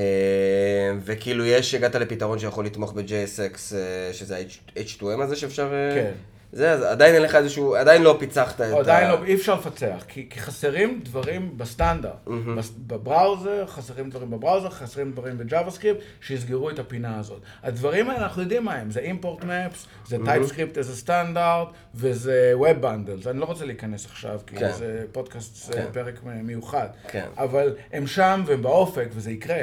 [1.03, 5.69] וכאילו יש, הגעת לפתרון שיכול לתמוך ב-JSX, אה, שזה ה-H2M הזה שאפשר...
[5.95, 6.11] כן.
[6.51, 10.03] זה, אז עדיין אין לך איזשהו, עדיין לא פיצחת את עדיין לא, אי אפשר לפצח,
[10.07, 12.27] כי, כי חסרים דברים בסטנדרט.
[12.57, 17.41] בס- ב-browser, חסרים דברים ב-browser, חסרים דברים ב-JavaScript, שיסגרו את הפינה הזאת.
[17.63, 22.53] הדברים האלה, אנחנו יודעים מה הם, זה import maps, זה TypeScript as a standard, וזה
[22.59, 23.29] Web Bundles.
[23.29, 24.71] אני לא רוצה להיכנס עכשיו, כי כן.
[24.71, 25.85] זה פודקאסט, זה כן.
[25.93, 26.87] פרק מיוחד.
[27.07, 27.25] כן.
[27.37, 29.61] אבל הם שם והם באופק, וזה יקרה.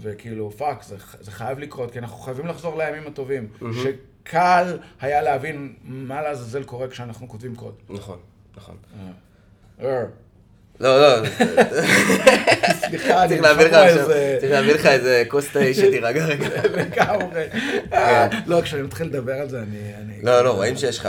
[0.00, 3.48] וכאילו, פאק, זה, זה חייב לקרות, כי אנחנו חייבים לחזור לימים הטובים.
[4.28, 7.74] שקל היה להבין מה לעזאזל קורה כשאנחנו כותבים קוד.
[7.90, 8.18] נכון,
[8.56, 8.76] נכון.
[9.82, 10.04] אה.
[10.80, 11.28] לא, לא,
[12.86, 13.42] סליחה, אני צריך
[14.50, 15.22] להביא לך איזה...
[15.28, 16.48] כוס תה שתירגע רגע.
[16.76, 17.46] לגמרי.
[17.92, 20.22] אה, לא, כשאני מתחיל לדבר על זה, אני...
[20.22, 21.08] לא, לא, רואים שיש לך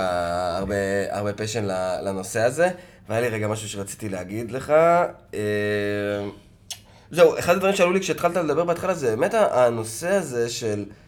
[1.11, 1.65] הרבה, פשן
[2.03, 2.69] לנושא הזה,
[3.09, 4.69] והיה לי רגע משהו שרציתי להגיד לך.
[5.33, 5.39] אה,
[7.11, 11.04] זהו, אחד הדברים שעלו לי כשהתחלת לדבר בהתחלה זה באמת הנושא הזה של אה,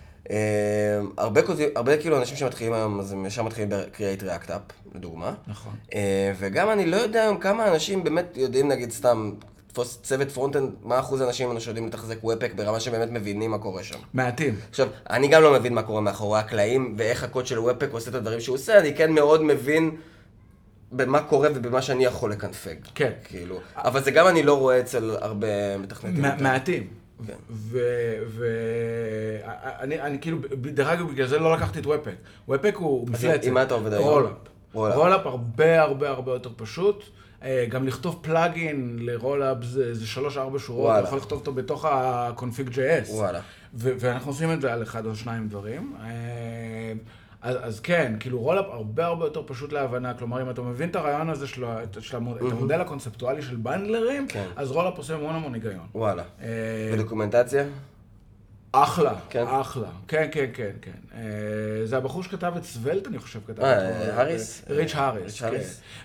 [1.18, 5.34] הרבה, כותבים- הרבה כאילו אנשים שמתחילים היום, אז הם ישר מתחילים ב-Create React App, לדוגמה.
[5.48, 5.74] נכון.
[5.94, 9.32] אה, וגם אני לא יודע היום כמה אנשים באמת יודעים, נגיד סתם,
[9.68, 13.84] תפוס צוות front-end, מה אחוז האנשים ממנו שיודעים לתחזק Webpack ברמה שבאמת מבינים מה קורה
[13.84, 14.00] שם.
[14.14, 14.56] מעטים.
[14.70, 18.16] עכשיו, אני גם לא מבין מה קורה מאחורי הקלעים, ואיך הקוד של Webpack עושה את
[18.16, 19.92] הדברים שהוא עושה, אני כן מאוד מבין
[20.92, 22.76] במה קורה ובמה שאני יכול לקנפג.
[22.96, 23.12] כן.
[23.24, 26.22] כאילו, אבל זה גם אני לא רואה אצל הרבה מתכנתים.
[26.22, 26.88] מע- מעטים.
[27.28, 27.34] כן.
[28.28, 32.16] ואני אני כאילו, דרך אגב, בגלל זה לא לקחתי את Webpack.
[32.48, 33.44] Webpack הוא מפלצת.
[33.46, 34.04] עם מה אתה עובד היום?
[34.04, 34.32] Rollup.
[34.74, 35.26] Rollup.
[35.26, 37.04] הרבה הרבה הרבה יותר פשוט.
[37.44, 41.00] אה, גם לכתוב plugin ל-Rollup זה זה שלוש-ארבע שורות, וואלה.
[41.00, 43.10] אתה יכול לכתוב אותו בתוך ה-config.js.
[43.10, 43.40] וואלה.
[43.74, 45.94] ו- ואנחנו עושים את זה על אחד או שניים דברים.
[47.48, 50.96] אז, אז כן, כאילו Rollup הרבה הרבה יותר פשוט להבנה, כלומר אם אתה מבין את
[50.96, 54.46] הרעיון הזה של, את, של ה-mod, את המודל הקונספטואלי של bundler ים, כן.
[54.56, 55.88] אז Rollup עושה המון המון היגיון.
[55.96, 56.24] וואלה.
[56.42, 56.48] אה,
[56.94, 57.64] ודוקומנטציה?
[58.84, 59.44] אחלה, כן?
[59.48, 59.88] אחלה.
[60.08, 60.92] כן, כן, כן, כן.
[61.16, 61.22] אה,
[61.86, 64.18] זה הבחור שכתב את סוולט, אני חושב, כתב אה, את אה.
[64.18, 64.62] האריס?
[64.70, 65.50] ריץ' אה, האריס, כן.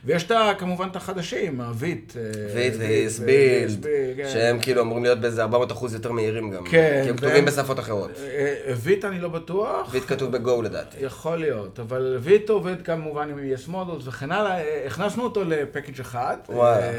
[0.05, 2.13] ויש כמובן את החדשים, הוויט.
[2.17, 2.23] אה,
[2.55, 4.29] ויט ו- ויסבילד, ו- כן.
[4.33, 6.65] שהם כאילו אמורים להיות באיזה 400 אחוז יותר מהירים גם.
[6.65, 8.11] כן, כי הם כתובים בשפות אחרות.
[8.19, 9.89] אה, ויט אני לא בטוח.
[9.91, 10.97] ויט כתוב בגו לדעתי.
[11.01, 16.01] יכול להיות, אבל ויט עובד כמובן עם יס מודוס וכן הלאה, אה, הכנסנו אותו לפקאג'
[16.01, 16.91] אחד, וואלה.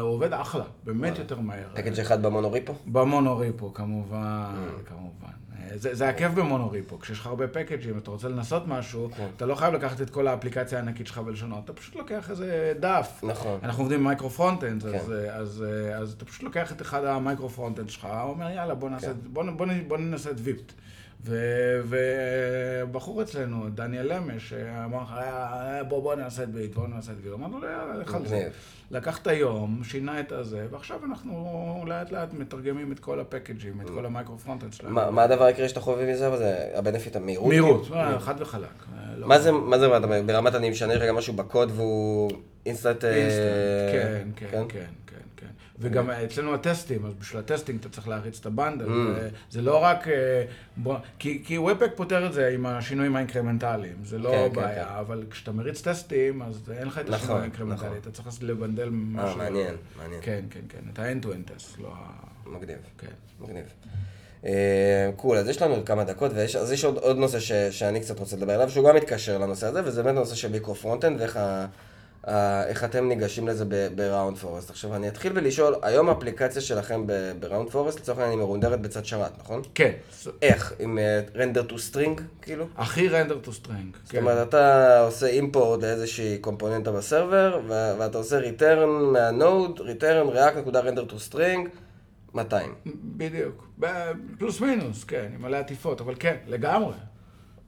[0.00, 1.58] הוא עובד אחלה, באמת יותר מהר.
[1.74, 2.74] package אחד ב monorepo?
[2.86, 4.18] ב monorepo כמובן,
[4.48, 4.88] Mm.
[4.98, 5.32] כמובן.
[5.58, 9.10] אה, זה, זה הכיף ב monorepo, כשיש לך הרבה package ים, אתה רוצה לנסות משהו,
[9.16, 9.26] כן.
[9.36, 13.20] אתה לא חייב לקחת את כל האפליקציה הענקית שלך ולשנות, אתה פשוט לוקח איזה דף.
[13.22, 13.58] נכון.
[13.62, 14.98] אנחנו עובדים עם micro frontend, אז, כן.
[15.12, 18.74] אה, אז, אה, אז אתה פשוט לוקח את אחד ה micro frontend שלך, אומר יאללה
[18.74, 19.18] בוא נעשה, כן.
[19.32, 20.72] בוא, בוא, נ- בוא ננסה את Vite.
[21.24, 24.52] ובחור אצלנו, דניאל למש,
[24.84, 27.34] אמר לך, "אה, בוא, בוא נעשה את Vite, בוא נעשה את Vite.
[27.34, 28.48] אמרנו לו, יאללה, לך על זה.
[28.90, 31.54] לקח את היום, שינה את הזה, ועכשיו אנחנו
[31.86, 34.94] לאט לאט מתרגמים את כל ה package ים, את כל ה micro frontend שלנו.
[35.12, 36.36] מה הדבר העיקרי שאתה חווה מזה?
[36.36, 37.48] זה ה benefit המהירות?
[37.48, 37.96] מהירות, כאילו?
[38.00, 38.62] אה, חד וחלק.
[38.64, 39.88] אה, לא- מה זה, מה זה,
[40.26, 42.30] ברמת אני משנה רגע משהו בקוד והוא
[42.66, 43.04] אינסטנט...
[43.04, 45.07] אה, אינסטנט, כן, כן, כן, כן.
[45.80, 48.86] וגם אצלנו הטסטים, אז בשביל ה testing אתה צריך להריץ את ה bundle.
[48.86, 49.34] Mm.
[49.50, 50.08] זה לא רק...
[50.08, 50.44] אה,
[51.18, 54.94] כי כי webpack פותר את זה עם השינויים האינקרמנטליים, זה לא כן, כן, בעיה, כן.
[54.94, 57.98] אבל כשאתה מריץ טסטים, אז אין לך את נכון, השינוי האינקרמנטלי, נכון.
[58.00, 59.28] אתה צריך לבנדל משהו.
[59.28, 60.20] אה, מעניין, מעניין.
[60.22, 62.10] כן, כן, כן, את ה- end-to-end test, לא ה...
[62.46, 62.78] מגניב.
[62.98, 63.06] כן.
[63.40, 63.64] מגניב.
[64.44, 68.00] אה, cool, אז יש לנו עוד כמה דקות, אז יש עוד, עוד נושא ש, שאני
[68.00, 71.20] קצת רוצה לדבר עליו, שהוא גם מתקשר לנושא הזה, וזה באמת נושא של micro frontend,
[71.20, 71.66] ואיך ה,
[72.66, 74.70] איך אתם ניגשים לזה ב Roundforest.
[74.70, 77.06] עכשיו, אני אתחיל בלשאול, היום האפליקציה שלכם
[77.40, 79.62] ב Roundforest, לצורך העניין היא מרונדרת בצד שרת, נכון?
[79.74, 79.92] כן.
[80.42, 80.72] איך?
[80.78, 80.98] עם
[81.36, 82.66] render to string, כאילו?
[82.76, 83.96] הכי render to string.
[84.04, 91.10] זאת אומרת, אתה עושה import לאיזושהי קומפוננטה ב server, ואתה עושה return מהנוד, return react.render
[91.12, 91.68] to string,
[92.34, 92.74] 200.
[93.16, 93.68] בדיוק.
[94.38, 96.94] פלוס מינוס, כן, עם מלא עטיפות, אבל כן, לגמרי.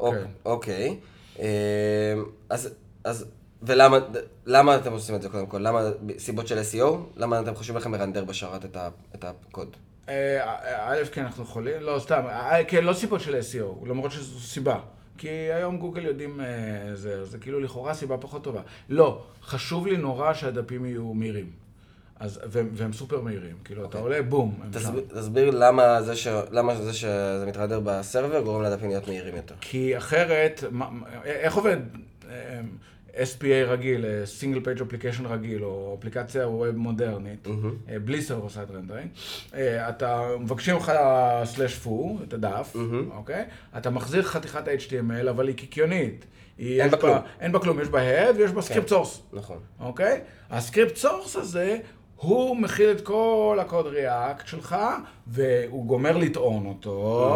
[0.01, 0.25] אוק- כן.
[0.45, 0.97] אוקיי.
[1.41, 2.15] אה,
[2.51, 3.25] אז,
[3.63, 3.99] ולמה
[4.47, 5.59] למה אתם עושים את זה קודם כל?
[5.59, 5.81] למה,
[6.19, 6.97] סיבות של SEO?
[7.17, 8.65] למה אתם חושבים לכם לרנדר בשרת
[9.15, 9.77] את, הקוד?
[10.09, 14.41] אה, א', כי אנחנו יכולים, לא, סתם, אה, כן, לא סיבות של SEO, למרות שזו
[14.41, 14.81] סיבה.
[15.19, 16.47] כי היום גוגל יודעים, אה,
[16.95, 18.61] זה, זה כאילו לכאורה סיבה פחות טובה.
[18.89, 21.51] לא, חשוב לי נורא שהדפים יהיו מהירים.
[22.21, 23.89] אז, והם, והם סופר מהירים, כאילו, okay.
[23.89, 24.17] אתה אוקיי.
[24.17, 25.05] עולה, בום, תסביר.
[25.15, 29.55] תסביר למה זה, ש, למה זה שזה מתרנדר ב server גורם לדפים להיות מהירים יותר.
[29.61, 30.89] כי אחרת, מה,
[31.25, 31.77] איך עובד
[33.15, 37.99] SPA רגיל, single page application רגיל, או אפליקציה web מודרנית, mm-hmm.
[38.05, 39.09] בלי server side rendering,
[39.89, 40.93] אתה, מבקשים לך
[41.45, 43.15] slash foo, את הדף, mm-hmm.
[43.15, 43.45] אוקיי?
[43.79, 46.27] אתה מחזיר חתיכת HTML, אבל היא קיקיונית.
[46.59, 47.19] אין בה כלום.
[47.41, 49.23] אין בה כלום, יש בה head ויש בה script source.
[49.33, 49.59] נכון.
[49.81, 50.21] אוקיי?
[50.51, 51.79] ה script source הזה,
[52.17, 54.77] הוא מכיל את כל הקוד React שלך,
[55.27, 57.31] והוא גומר לטעון אותו,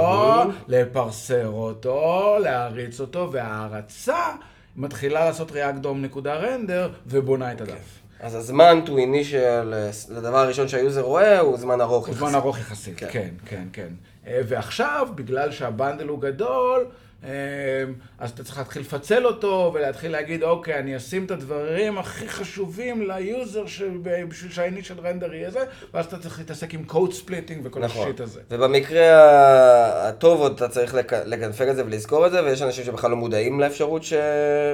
[0.48, 0.64] mm-hmm.
[0.68, 4.26] לפרסר אותו, להריץ אותו, וההרצה
[4.76, 7.70] מתחילה לעשות ReactDOM נקודה render, ובונה את הדף.
[7.72, 8.04] Okay.
[8.20, 9.74] אז הזמן to initial
[10.10, 12.22] לדבר הראשון שה user רואה הוא זמן ארוך יחסית.
[12.22, 13.64] הוא זמן ארוך יחסית, כן, כן, כן.
[13.72, 13.88] כן.
[14.48, 16.86] ועכשיו, בגלל שה bundle הוא גדול,
[18.18, 23.10] אז אתה צריך להתחיל לפצל אותו ולהתחיל להגיד, אוקיי, אני אשים את הדברים הכי חשובים
[23.10, 23.64] ל user
[24.28, 28.02] בשביל שה initial render יהיה זה, ואז אתה צריך להתעסק עם code splitting וכל נכון.
[28.02, 28.40] ה shit הזה.
[28.50, 30.94] ובמקרה הטוב עוד אתה צריך
[31.26, 34.12] לקנפג את זה ולזכור את זה, ויש אנשים שבכלל לא מודעים לאפשרות ש...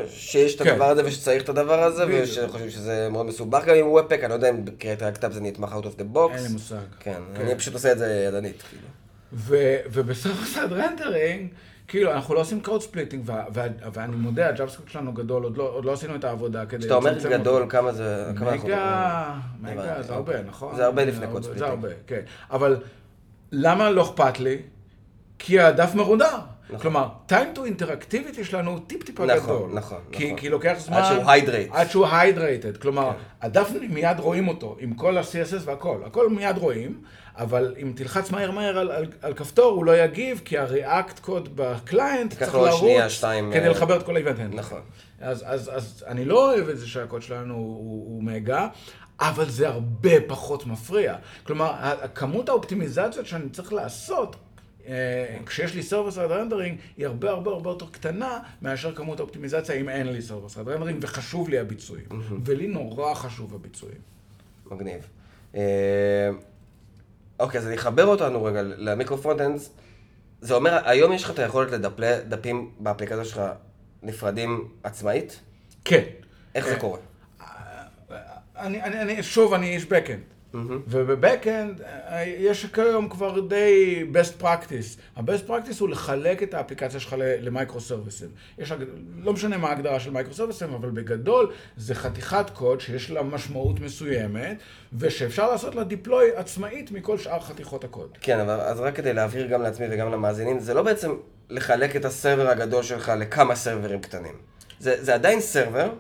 [0.08, 0.70] שיש את כן.
[0.70, 4.34] הדבר הזה ושצריך את הדבר הזה, ושחושבים שזה מאוד מסובך גם עם webpack, אני לא
[4.34, 6.32] יודע אם ב Create React זה נתמך out of the box.
[6.34, 6.76] אין לי מושג.
[7.00, 7.40] כן, כן.
[7.40, 8.86] אני פשוט עושה את זה ידנית, כאילו.
[9.92, 11.48] וב server side rendering,
[11.90, 13.30] כאילו, אנחנו לא עושים code splitting,
[13.92, 16.80] ואני מודה, ה JavaScript שלנו גדול, עוד לא, עוד לא עשינו את העבודה כדי...
[16.80, 17.66] כשאתה אומר גדול.
[17.68, 18.32] כמה זה...
[18.34, 20.76] מגה, מגה, זה הרבה, נכון?
[20.76, 21.66] זה הרבה לפני code splitting.
[21.66, 22.20] זה הרבה, כן.
[22.50, 22.76] אבל
[23.52, 24.62] למה לא אכפת לי?
[25.38, 26.38] כי הדף מרונדר.
[26.72, 26.80] נכון.
[26.80, 29.56] כלומר, time to interactivity שלנו הוא טיפ-טיפה נכון, גדול.
[29.56, 29.98] נכון, נכון.
[30.12, 30.96] כי, כי לוקח זמן...
[30.96, 31.70] עד שהוא hydrate.
[31.72, 32.76] עד שהוא hydrated.
[32.76, 33.46] כלומר, כן.
[33.46, 36.00] הדף מיד רואים אותו, עם כל ה-CSS והכל.
[36.06, 37.00] הכל מיד רואים,
[37.36, 41.48] אבל אם תלחץ מהר מהר על, על, על כפתור, הוא לא יגיב, כי ה-react code
[41.54, 43.70] ב client צריך לרוץ שנייה, שתיים, כדי uh...
[43.70, 44.54] לחבר את כל ה event.
[44.54, 44.80] נכון.
[45.20, 48.68] אז, אז, אז אני לא אוהב את זה שהקוד שלנו הוא, הוא מגה.
[49.20, 51.16] אבל זה הרבה פחות מפריע.
[51.42, 54.40] כלומר, כמות האופטימיזציות שאני צריך לעשות אה,
[55.46, 59.88] כשיש לי server side rendering, היא הרבה הרבה הרבה יותר קטנה מאשר כמות האופטימיזציה אם
[59.88, 62.06] אין לי server side rendering, וחשוב לי הביצועים.
[62.44, 63.98] ולי נורא חשוב הביצועים.
[64.70, 65.06] מגניב.
[65.54, 66.30] אה,
[67.40, 69.70] אוקיי, אז אני אחבר אותנו רגע ל micro frontends.
[70.40, 73.40] זה אומר, היום יש לך את היכולת ל deploy דפים באפליקציה שלך
[74.02, 75.40] נפרדים עצמאית?
[75.84, 76.02] כן.
[76.54, 76.98] איך זה קורה?
[78.56, 80.20] אני, אני, אני, שוב, אני איש backend.
[80.54, 80.56] Mm-hmm.
[80.88, 84.98] וב backend אה, יש כיום כבר די best practice.
[85.16, 88.28] ה-best practice הוא לחלק את האפליקציה שלך ל micro service ים.
[88.58, 88.72] יש,
[89.18, 93.80] לא משנה מה ההגדרה של מיקרו סרוויסים, אבל בגדול זה חתיכת קוד שיש לה משמעות
[93.80, 94.56] מסוימת,
[94.98, 98.18] ושאפשר לעשות לה דיפלוי עצמאית מכל שאר חתיכות הקוד.
[98.20, 101.14] כן, אבל אז רק כדי להבהיר גם לעצמי וגם למאזינים, זה לא בעצם
[101.50, 104.34] לחלק את הסרבר הגדול שלך לכמה סרברים קטנים.
[104.78, 105.90] זה, זה עדיין סרבר,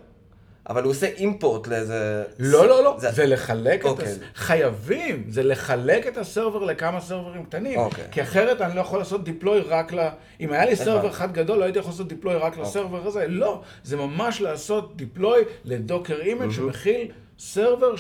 [0.70, 2.24] אבל הוא עושה אימפורט לאיזה...
[2.38, 4.04] לא, לא, לא, זה, זה לחלק אוקיי.
[4.04, 4.18] את הס...
[4.34, 7.78] חייבים, זה לחלק את הסרבר לכמה סרברים קטנים.
[7.78, 8.04] אוקיי.
[8.10, 10.08] כי אחרת אני לא יכול לעשות דיפלוי רק ל...
[10.40, 12.62] אם היה לי server אחד גדול, לא הייתי יכול לעשות deploy רק אוקיי.
[12.62, 13.26] ל server הזה.
[13.28, 17.10] לא, זה ממש לעשות deploy ל Docker image שמכיל...
[17.40, 17.94] server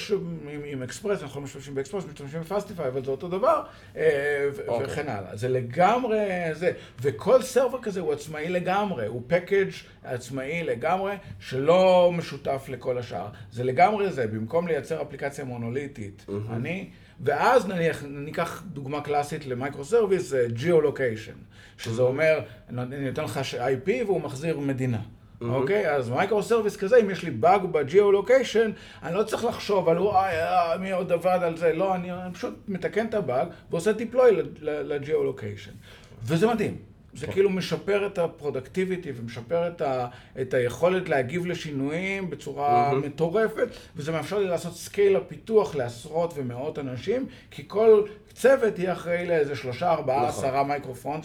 [0.64, 3.62] עם אקספרס, אנחנו לא משתמשים באקספרס, משתמשים ב Fastify, אבל זה אותו דבר,
[3.96, 4.86] אה, אוקיי.
[4.86, 5.36] וכן הלאה.
[5.36, 6.18] זה לגמרי
[6.52, 6.72] זה.
[7.02, 9.68] וכל server כזה הוא עצמאי לגמרי, הוא package
[10.04, 13.28] עצמאי לגמרי, שלא משותף לכל השאר.
[13.52, 16.90] זה לגמרי זה, במקום לייצר אפליקציה מונוליטית, אני...
[17.20, 21.36] ואז נניח, ניקח דוגמה קלאסית ל micro service, geolocation,
[21.78, 25.00] שזה אומר, אני נותן לך IP והוא מחזיר מדינה.
[25.40, 25.84] אוקיי?
[25.84, 25.88] Mm-hmm.
[25.88, 28.70] Okay, אז micro service כזה, אם יש לי באג ב geolocation,
[29.02, 32.54] אני לא צריך לחשוב על וואי, אה, מי עוד עבד על זה, לא, אני, פשוט
[32.68, 34.30] מתקן את הבאג ועושה deploy
[34.62, 35.72] ל geolocation.
[36.22, 36.76] וזה מדהים.
[37.14, 37.26] זה.
[37.26, 40.06] כאילו משפר את ה productivity ומשפר את, ה,
[40.40, 42.94] את היכולת להגיב לשינויים בצורה mm-hmm.
[42.94, 48.02] מטורפת, וזה מאפשר לי לעשות scale הפיתוח לעשרות ומאות אנשים, כי כל
[48.40, 50.44] צוות יהיה אחראי לאיזה שלושה, ארבעה, נכון.
[50.44, 51.24] עשרה micro front.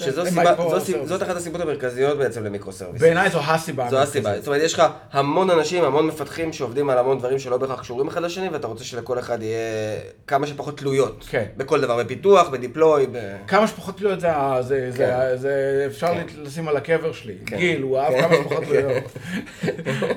[1.06, 3.02] זאת אחת הסיבות המרכזיות בעצם ל micro service.
[3.01, 3.89] בעיניי זו הסיבה.
[3.89, 4.38] זו הסיבה.
[4.39, 8.08] זאת אומרת, יש לך המון אנשים, המון מפתחים שעובדים על המון דברים שלא בהכרח קשורים
[8.08, 11.25] אחד לשני, ואתה רוצה שלכל אחד יהיה כמה שפחות תלויות.
[11.30, 11.45] כן.
[11.58, 13.06] בכל דבר, בפיתוח, ב deploy.
[13.47, 14.28] כמה שפחות תלויות זה,
[14.62, 15.86] זה, כן.
[15.86, 16.25] אפשר כן.
[16.41, 17.36] לשים על הקבר שלי.
[17.45, 17.58] כן.
[17.58, 19.04] גיל, הוא אהב כמה שפחות תלויות.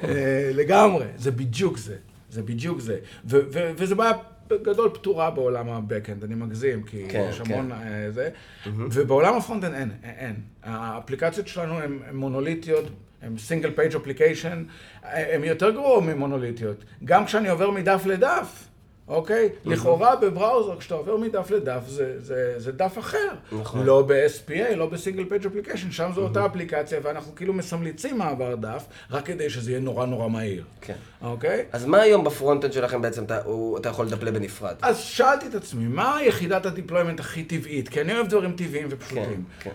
[0.08, 1.94] אה, לגמרי, זה בדיוק זה.
[2.30, 2.96] זה בדיוק זה.
[3.24, 4.12] וזה בעיה...
[4.50, 8.10] בגדול פתורה בעולם ה-Backend, אני מגזים, כי כן, יש המון כן.
[8.10, 8.68] זה, mm-hmm.
[8.92, 10.34] ובעולם ה-front-end אין, אין.
[10.62, 12.84] האפליקציות שלנו הן מונוליטיות,
[13.22, 14.64] הן single page application,
[15.02, 16.84] הן יותר גרועות ממונוליטיות.
[17.04, 18.67] גם כשאני עובר מדף לדף,
[19.08, 19.48] אוקיי?
[19.64, 23.28] לכאורה ב-browser, כשאתה עובר מדף לדף, זה, זה, זה דף אחר.
[23.52, 23.86] נכון.
[23.86, 28.84] לא ב-SPA, לא ב-single page application, שם זו אותה אפליקציה, ואנחנו כאילו מסמלצים מעבר דף,
[29.10, 30.64] רק כדי שזה יהיה נורא נורא מהיר.
[30.80, 30.94] כן.
[31.22, 31.64] אוקיי?
[31.72, 34.74] אז מה היום ב-front-end שלכם בעצם אתה, הוא, אתה יכול לדפלה בנפרד?
[34.82, 37.88] אז שאלתי את עצמי, מה יחידת ה-deployment הכי טבעית?
[37.88, 39.44] כי אני אוהב דברים טבעיים ופשוטים.
[39.60, 39.70] כן,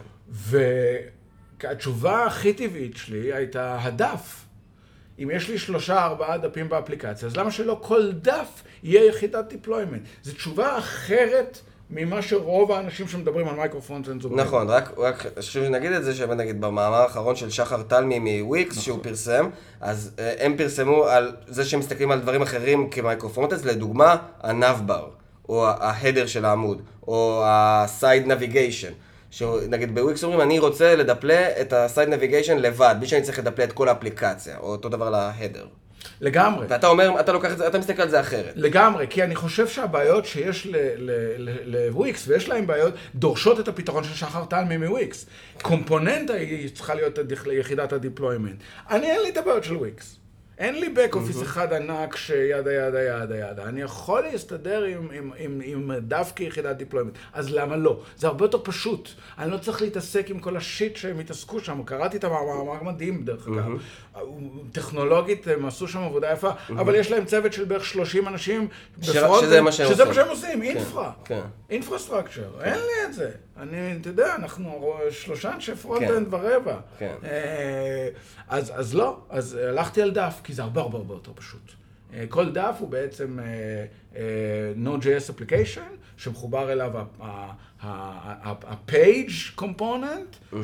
[1.63, 4.42] והתשובה הכי טבעית שלי הייתה הדף.
[5.23, 10.01] אם יש לי שלושה, ארבעה דפים באפליקציה, אז למה שלא כל דף יהיה יחידת deployment?
[10.23, 11.59] זו תשובה אחרת
[11.89, 14.39] ממה שרוב האנשים שמדברים על microfront אומרים.
[14.39, 18.83] נכון, רק, רק חשוב שנגיד את זה, שנגיד במאמר האחרון של שחר תלמי מוויקס, נכון.
[18.83, 19.49] שהוא פרסם,
[19.81, 25.07] אז אה, הם פרסמו על זה שהם מסתכלים על דברים אחרים כ-microfronts, לדוגמה, ה-navbar,
[25.49, 28.93] או ה-header של העמוד, או ה-side navigation.
[29.33, 33.73] שנגיד בוויקס אומרים, אני רוצה לדפלה את ה-side navigation לבד, בלי שאני צריך לדפלה את
[33.73, 35.65] כל האפליקציה, או אותו דבר ל-header.
[36.21, 36.65] לגמרי.
[36.69, 38.53] ואתה אומר, אתה לוקח את זה, אתה מסתכל על זה אחרת.
[38.55, 40.67] לגמרי, כי אני חושב שהבעיות שיש
[41.65, 45.25] לוויקס, ויש להם בעיות, דורשות את הפתרון של שחר תלמי מוויקס.
[45.61, 47.19] קומפוננטה היא צריכה להיות
[47.51, 48.55] יחידת ה-deployment.
[48.89, 50.15] אני אין לי את הבעיות של וויקס.
[50.57, 53.63] אין לי back office אחד ענק ש yada yada yada yada.
[53.63, 57.13] אני יכול להסתדר עם, עם, עם, עם דף כיחידת deployment.
[57.33, 58.01] אז למה לא?
[58.17, 59.09] זה הרבה יותר פשוט.
[59.37, 61.83] אני לא צריך להתעסק עם כל ה-shit שהם התעסקו שם.
[61.83, 63.71] קראתי את המאמר, מאמר מדהים דרך אגב.
[64.71, 68.67] טכנולוגית הם עשו שם עבודה יפה, אבל יש להם צוות של בערך 30 אנשים
[69.01, 70.07] שזה מה שהם שזה עושים.
[70.07, 71.11] מה שהם עושים, infra.
[71.25, 71.41] כן.
[71.69, 73.31] infrastructure, אין לי את זה.
[73.57, 76.33] אני, אתה יודע, אנחנו שלושה אנשי front-end כן.
[76.35, 76.79] ורבע.
[76.99, 77.15] כן.
[77.23, 78.09] אה,
[78.47, 81.71] אז, אז לא, אז הלכתי על דף, כי זה הרבה הרבה הרבה יותר פשוט.
[82.13, 83.39] אה, כל דף הוא בעצם
[84.15, 84.21] אה,
[84.85, 86.91] Node.js application, שמחובר אליו
[87.81, 90.55] ה-page component,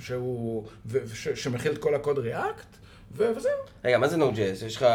[0.00, 0.66] שהוא,
[1.14, 2.76] ש- שמכיל את כל הקוד React,
[3.16, 3.50] וזהו.
[3.84, 4.64] רגע, מה זה Node.js?
[4.66, 4.86] יש לך,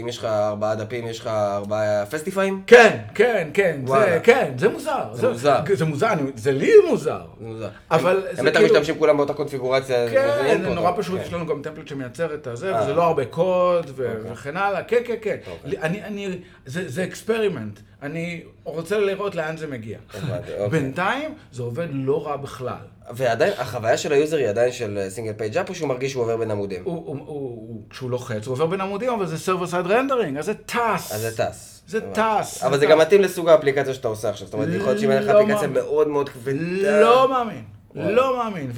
[0.00, 2.62] אם יש לך ארבעה דפים, יש לך ארבעה Fastify-ים?
[2.66, 4.20] כן, כן, כן, זה.
[4.22, 5.04] כן, זה מוזר.
[5.12, 5.60] זה מוזר.
[5.74, 7.20] זה מוזר, אני- זה לי מוזר.
[7.40, 7.68] זה מוזר.
[7.90, 10.10] אבל הם זה בטח כאילו- משתמשים כולם באותה קונפיגורציה.
[10.10, 10.28] כן,
[10.62, 10.92] זה נורא.
[10.96, 11.26] פשוט, כן.
[11.26, 12.72] יש לנו גם template שמייצר את הזה.
[12.76, 14.32] וזה לא הרבה קוד ו- אוקיי.
[14.32, 15.36] וכן הלאה, כן, כן, כן.
[15.50, 15.70] אוקיי.
[15.70, 19.98] לי- אני, אני, זה זה experiment, אני רוצה לראות לאן זה מגיע.
[20.14, 20.68] אוקיי.
[20.70, 22.74] בינתיים זה עובד לא רע בכלל.
[23.14, 26.36] ועדיין, החוויה של ה-user היא עדיין של single page app, או שהוא מרגיש שהוא עובר
[26.36, 26.82] בין עמודים?
[26.84, 30.38] הוא, הוא, הוא, הוא, כשהוא לוחץ, הוא עובר בין עמודים, אבל זה server side rendering,
[30.38, 31.12] אז זה טס.
[31.12, 31.82] אז זה טס.
[31.86, 32.00] זה.
[32.00, 32.62] טס.
[32.64, 32.86] אבל זה.
[32.86, 34.46] גם מתאים לסוג האפליקציה שאתה עושה עכשיו.
[34.46, 35.68] זאת אומרת, יכול להיות שאם היה לך לא אפליקציה.
[35.68, 37.00] מאוד מאוד כבדה...
[37.00, 37.79] לא מאמין.
[37.94, 38.70] לא מאמין.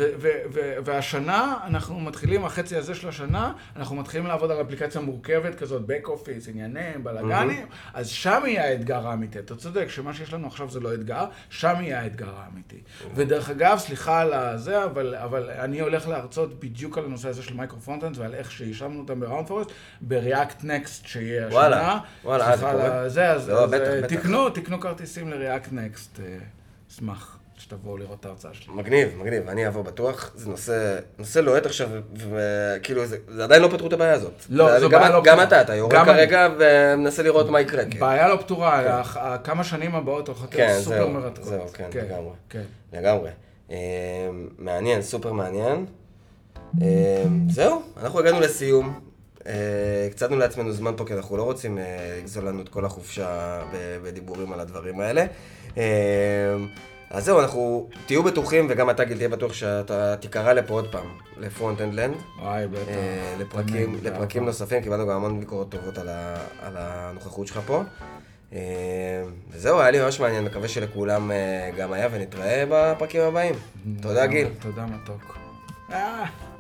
[0.85, 6.07] והשנה, אנחנו מתחילים, החצי הזה של השנה, אנחנו מתחילים לעבוד על אפליקציה מורכבת כזאת, back
[6.07, 9.39] office, עניינים, בלאגנים, אז שם יהיה האתגר האמיתי.
[9.39, 12.81] אתה צודק, שמה שיש לנו עכשיו זה לא אתגר, שם יהיה האתגר האמיתי.
[13.15, 17.55] ודרך אגב, סליחה על הזה, אבל, אבל אני הולך להרצות בדיוק על הנושא הזה של
[17.55, 21.59] microfrontends ועל איך שהשמנו אותם ב-Round Forest, ב-React Next שיהיה השנה.
[21.59, 23.01] וואלה, וואלה, אה, זה סליחה קורה?
[23.01, 24.17] על זה, אז, לא, אז בטח, אה, בטח.
[24.17, 25.33] תקנו, תקנו כרטיסים
[25.73, 26.21] Next.
[26.21, 26.39] אה,
[26.91, 28.75] אשמח שתבואו לראות את ההרצאה שלי.
[28.75, 30.33] מגניב, מגניב, אני אעבור בטוח.
[30.37, 31.89] זה נושא, נושא לוהט עכשיו,
[32.31, 34.33] וכאילו, זה, זה עדיין לא פתרו את הבעיה הזאת.
[34.51, 35.45] לא, זו גם, בעיה לא גם פתורה.
[35.45, 36.05] אתה, אתה יורד גם.
[36.05, 37.85] כרגע ומנסה לראות מה יקרה.
[37.91, 38.01] כן.
[38.01, 41.45] בעיה לא פתורה, הח- הכמה שנים הבאות הולכות כן, להיות סופר זהו, מרתקות.
[41.49, 42.33] זהו, כן, לגמרי.
[42.51, 42.63] כן.
[42.93, 43.31] לגמרי.
[43.71, 43.77] אה,
[44.59, 45.87] מעניין, סופר מעניין.
[46.83, 49.01] אה, זהו, אנחנו הגענו לסיום.
[49.47, 49.53] אה,
[50.11, 51.79] הקצבנו לעצמנו זמן פה, כי אנחנו לא רוצים
[52.19, 53.61] לגזול לנו את כל החופשה
[54.03, 55.25] בדיבורים על הדברים האלה.
[57.13, 60.93] אה, אז זהו, אנחנו, תהיו בטוחים, וגם אתה גיל תהיה בטוח שאתה תיקרא לפה עוד
[60.93, 61.07] פעם,
[61.39, 62.15] ל-Front End Land.
[62.41, 62.89] וואי, בטח.
[62.89, 64.47] אה, לפרקים, תמיד, לפרקים באהבה.
[64.47, 67.83] נוספים, קיבלנו גם המון ביקורות טובות על, ה, על הנוכחות שלך פה.
[68.53, 68.59] אה,
[69.51, 73.55] וזהו, היה לי ממש מעניין, מקווה שלכולם אה, גם היה, ונתראה בפרקים הבאים.
[74.01, 74.49] תודה גיל.
[74.61, 75.39] תודה מתוק.
[75.93, 76.52] אה.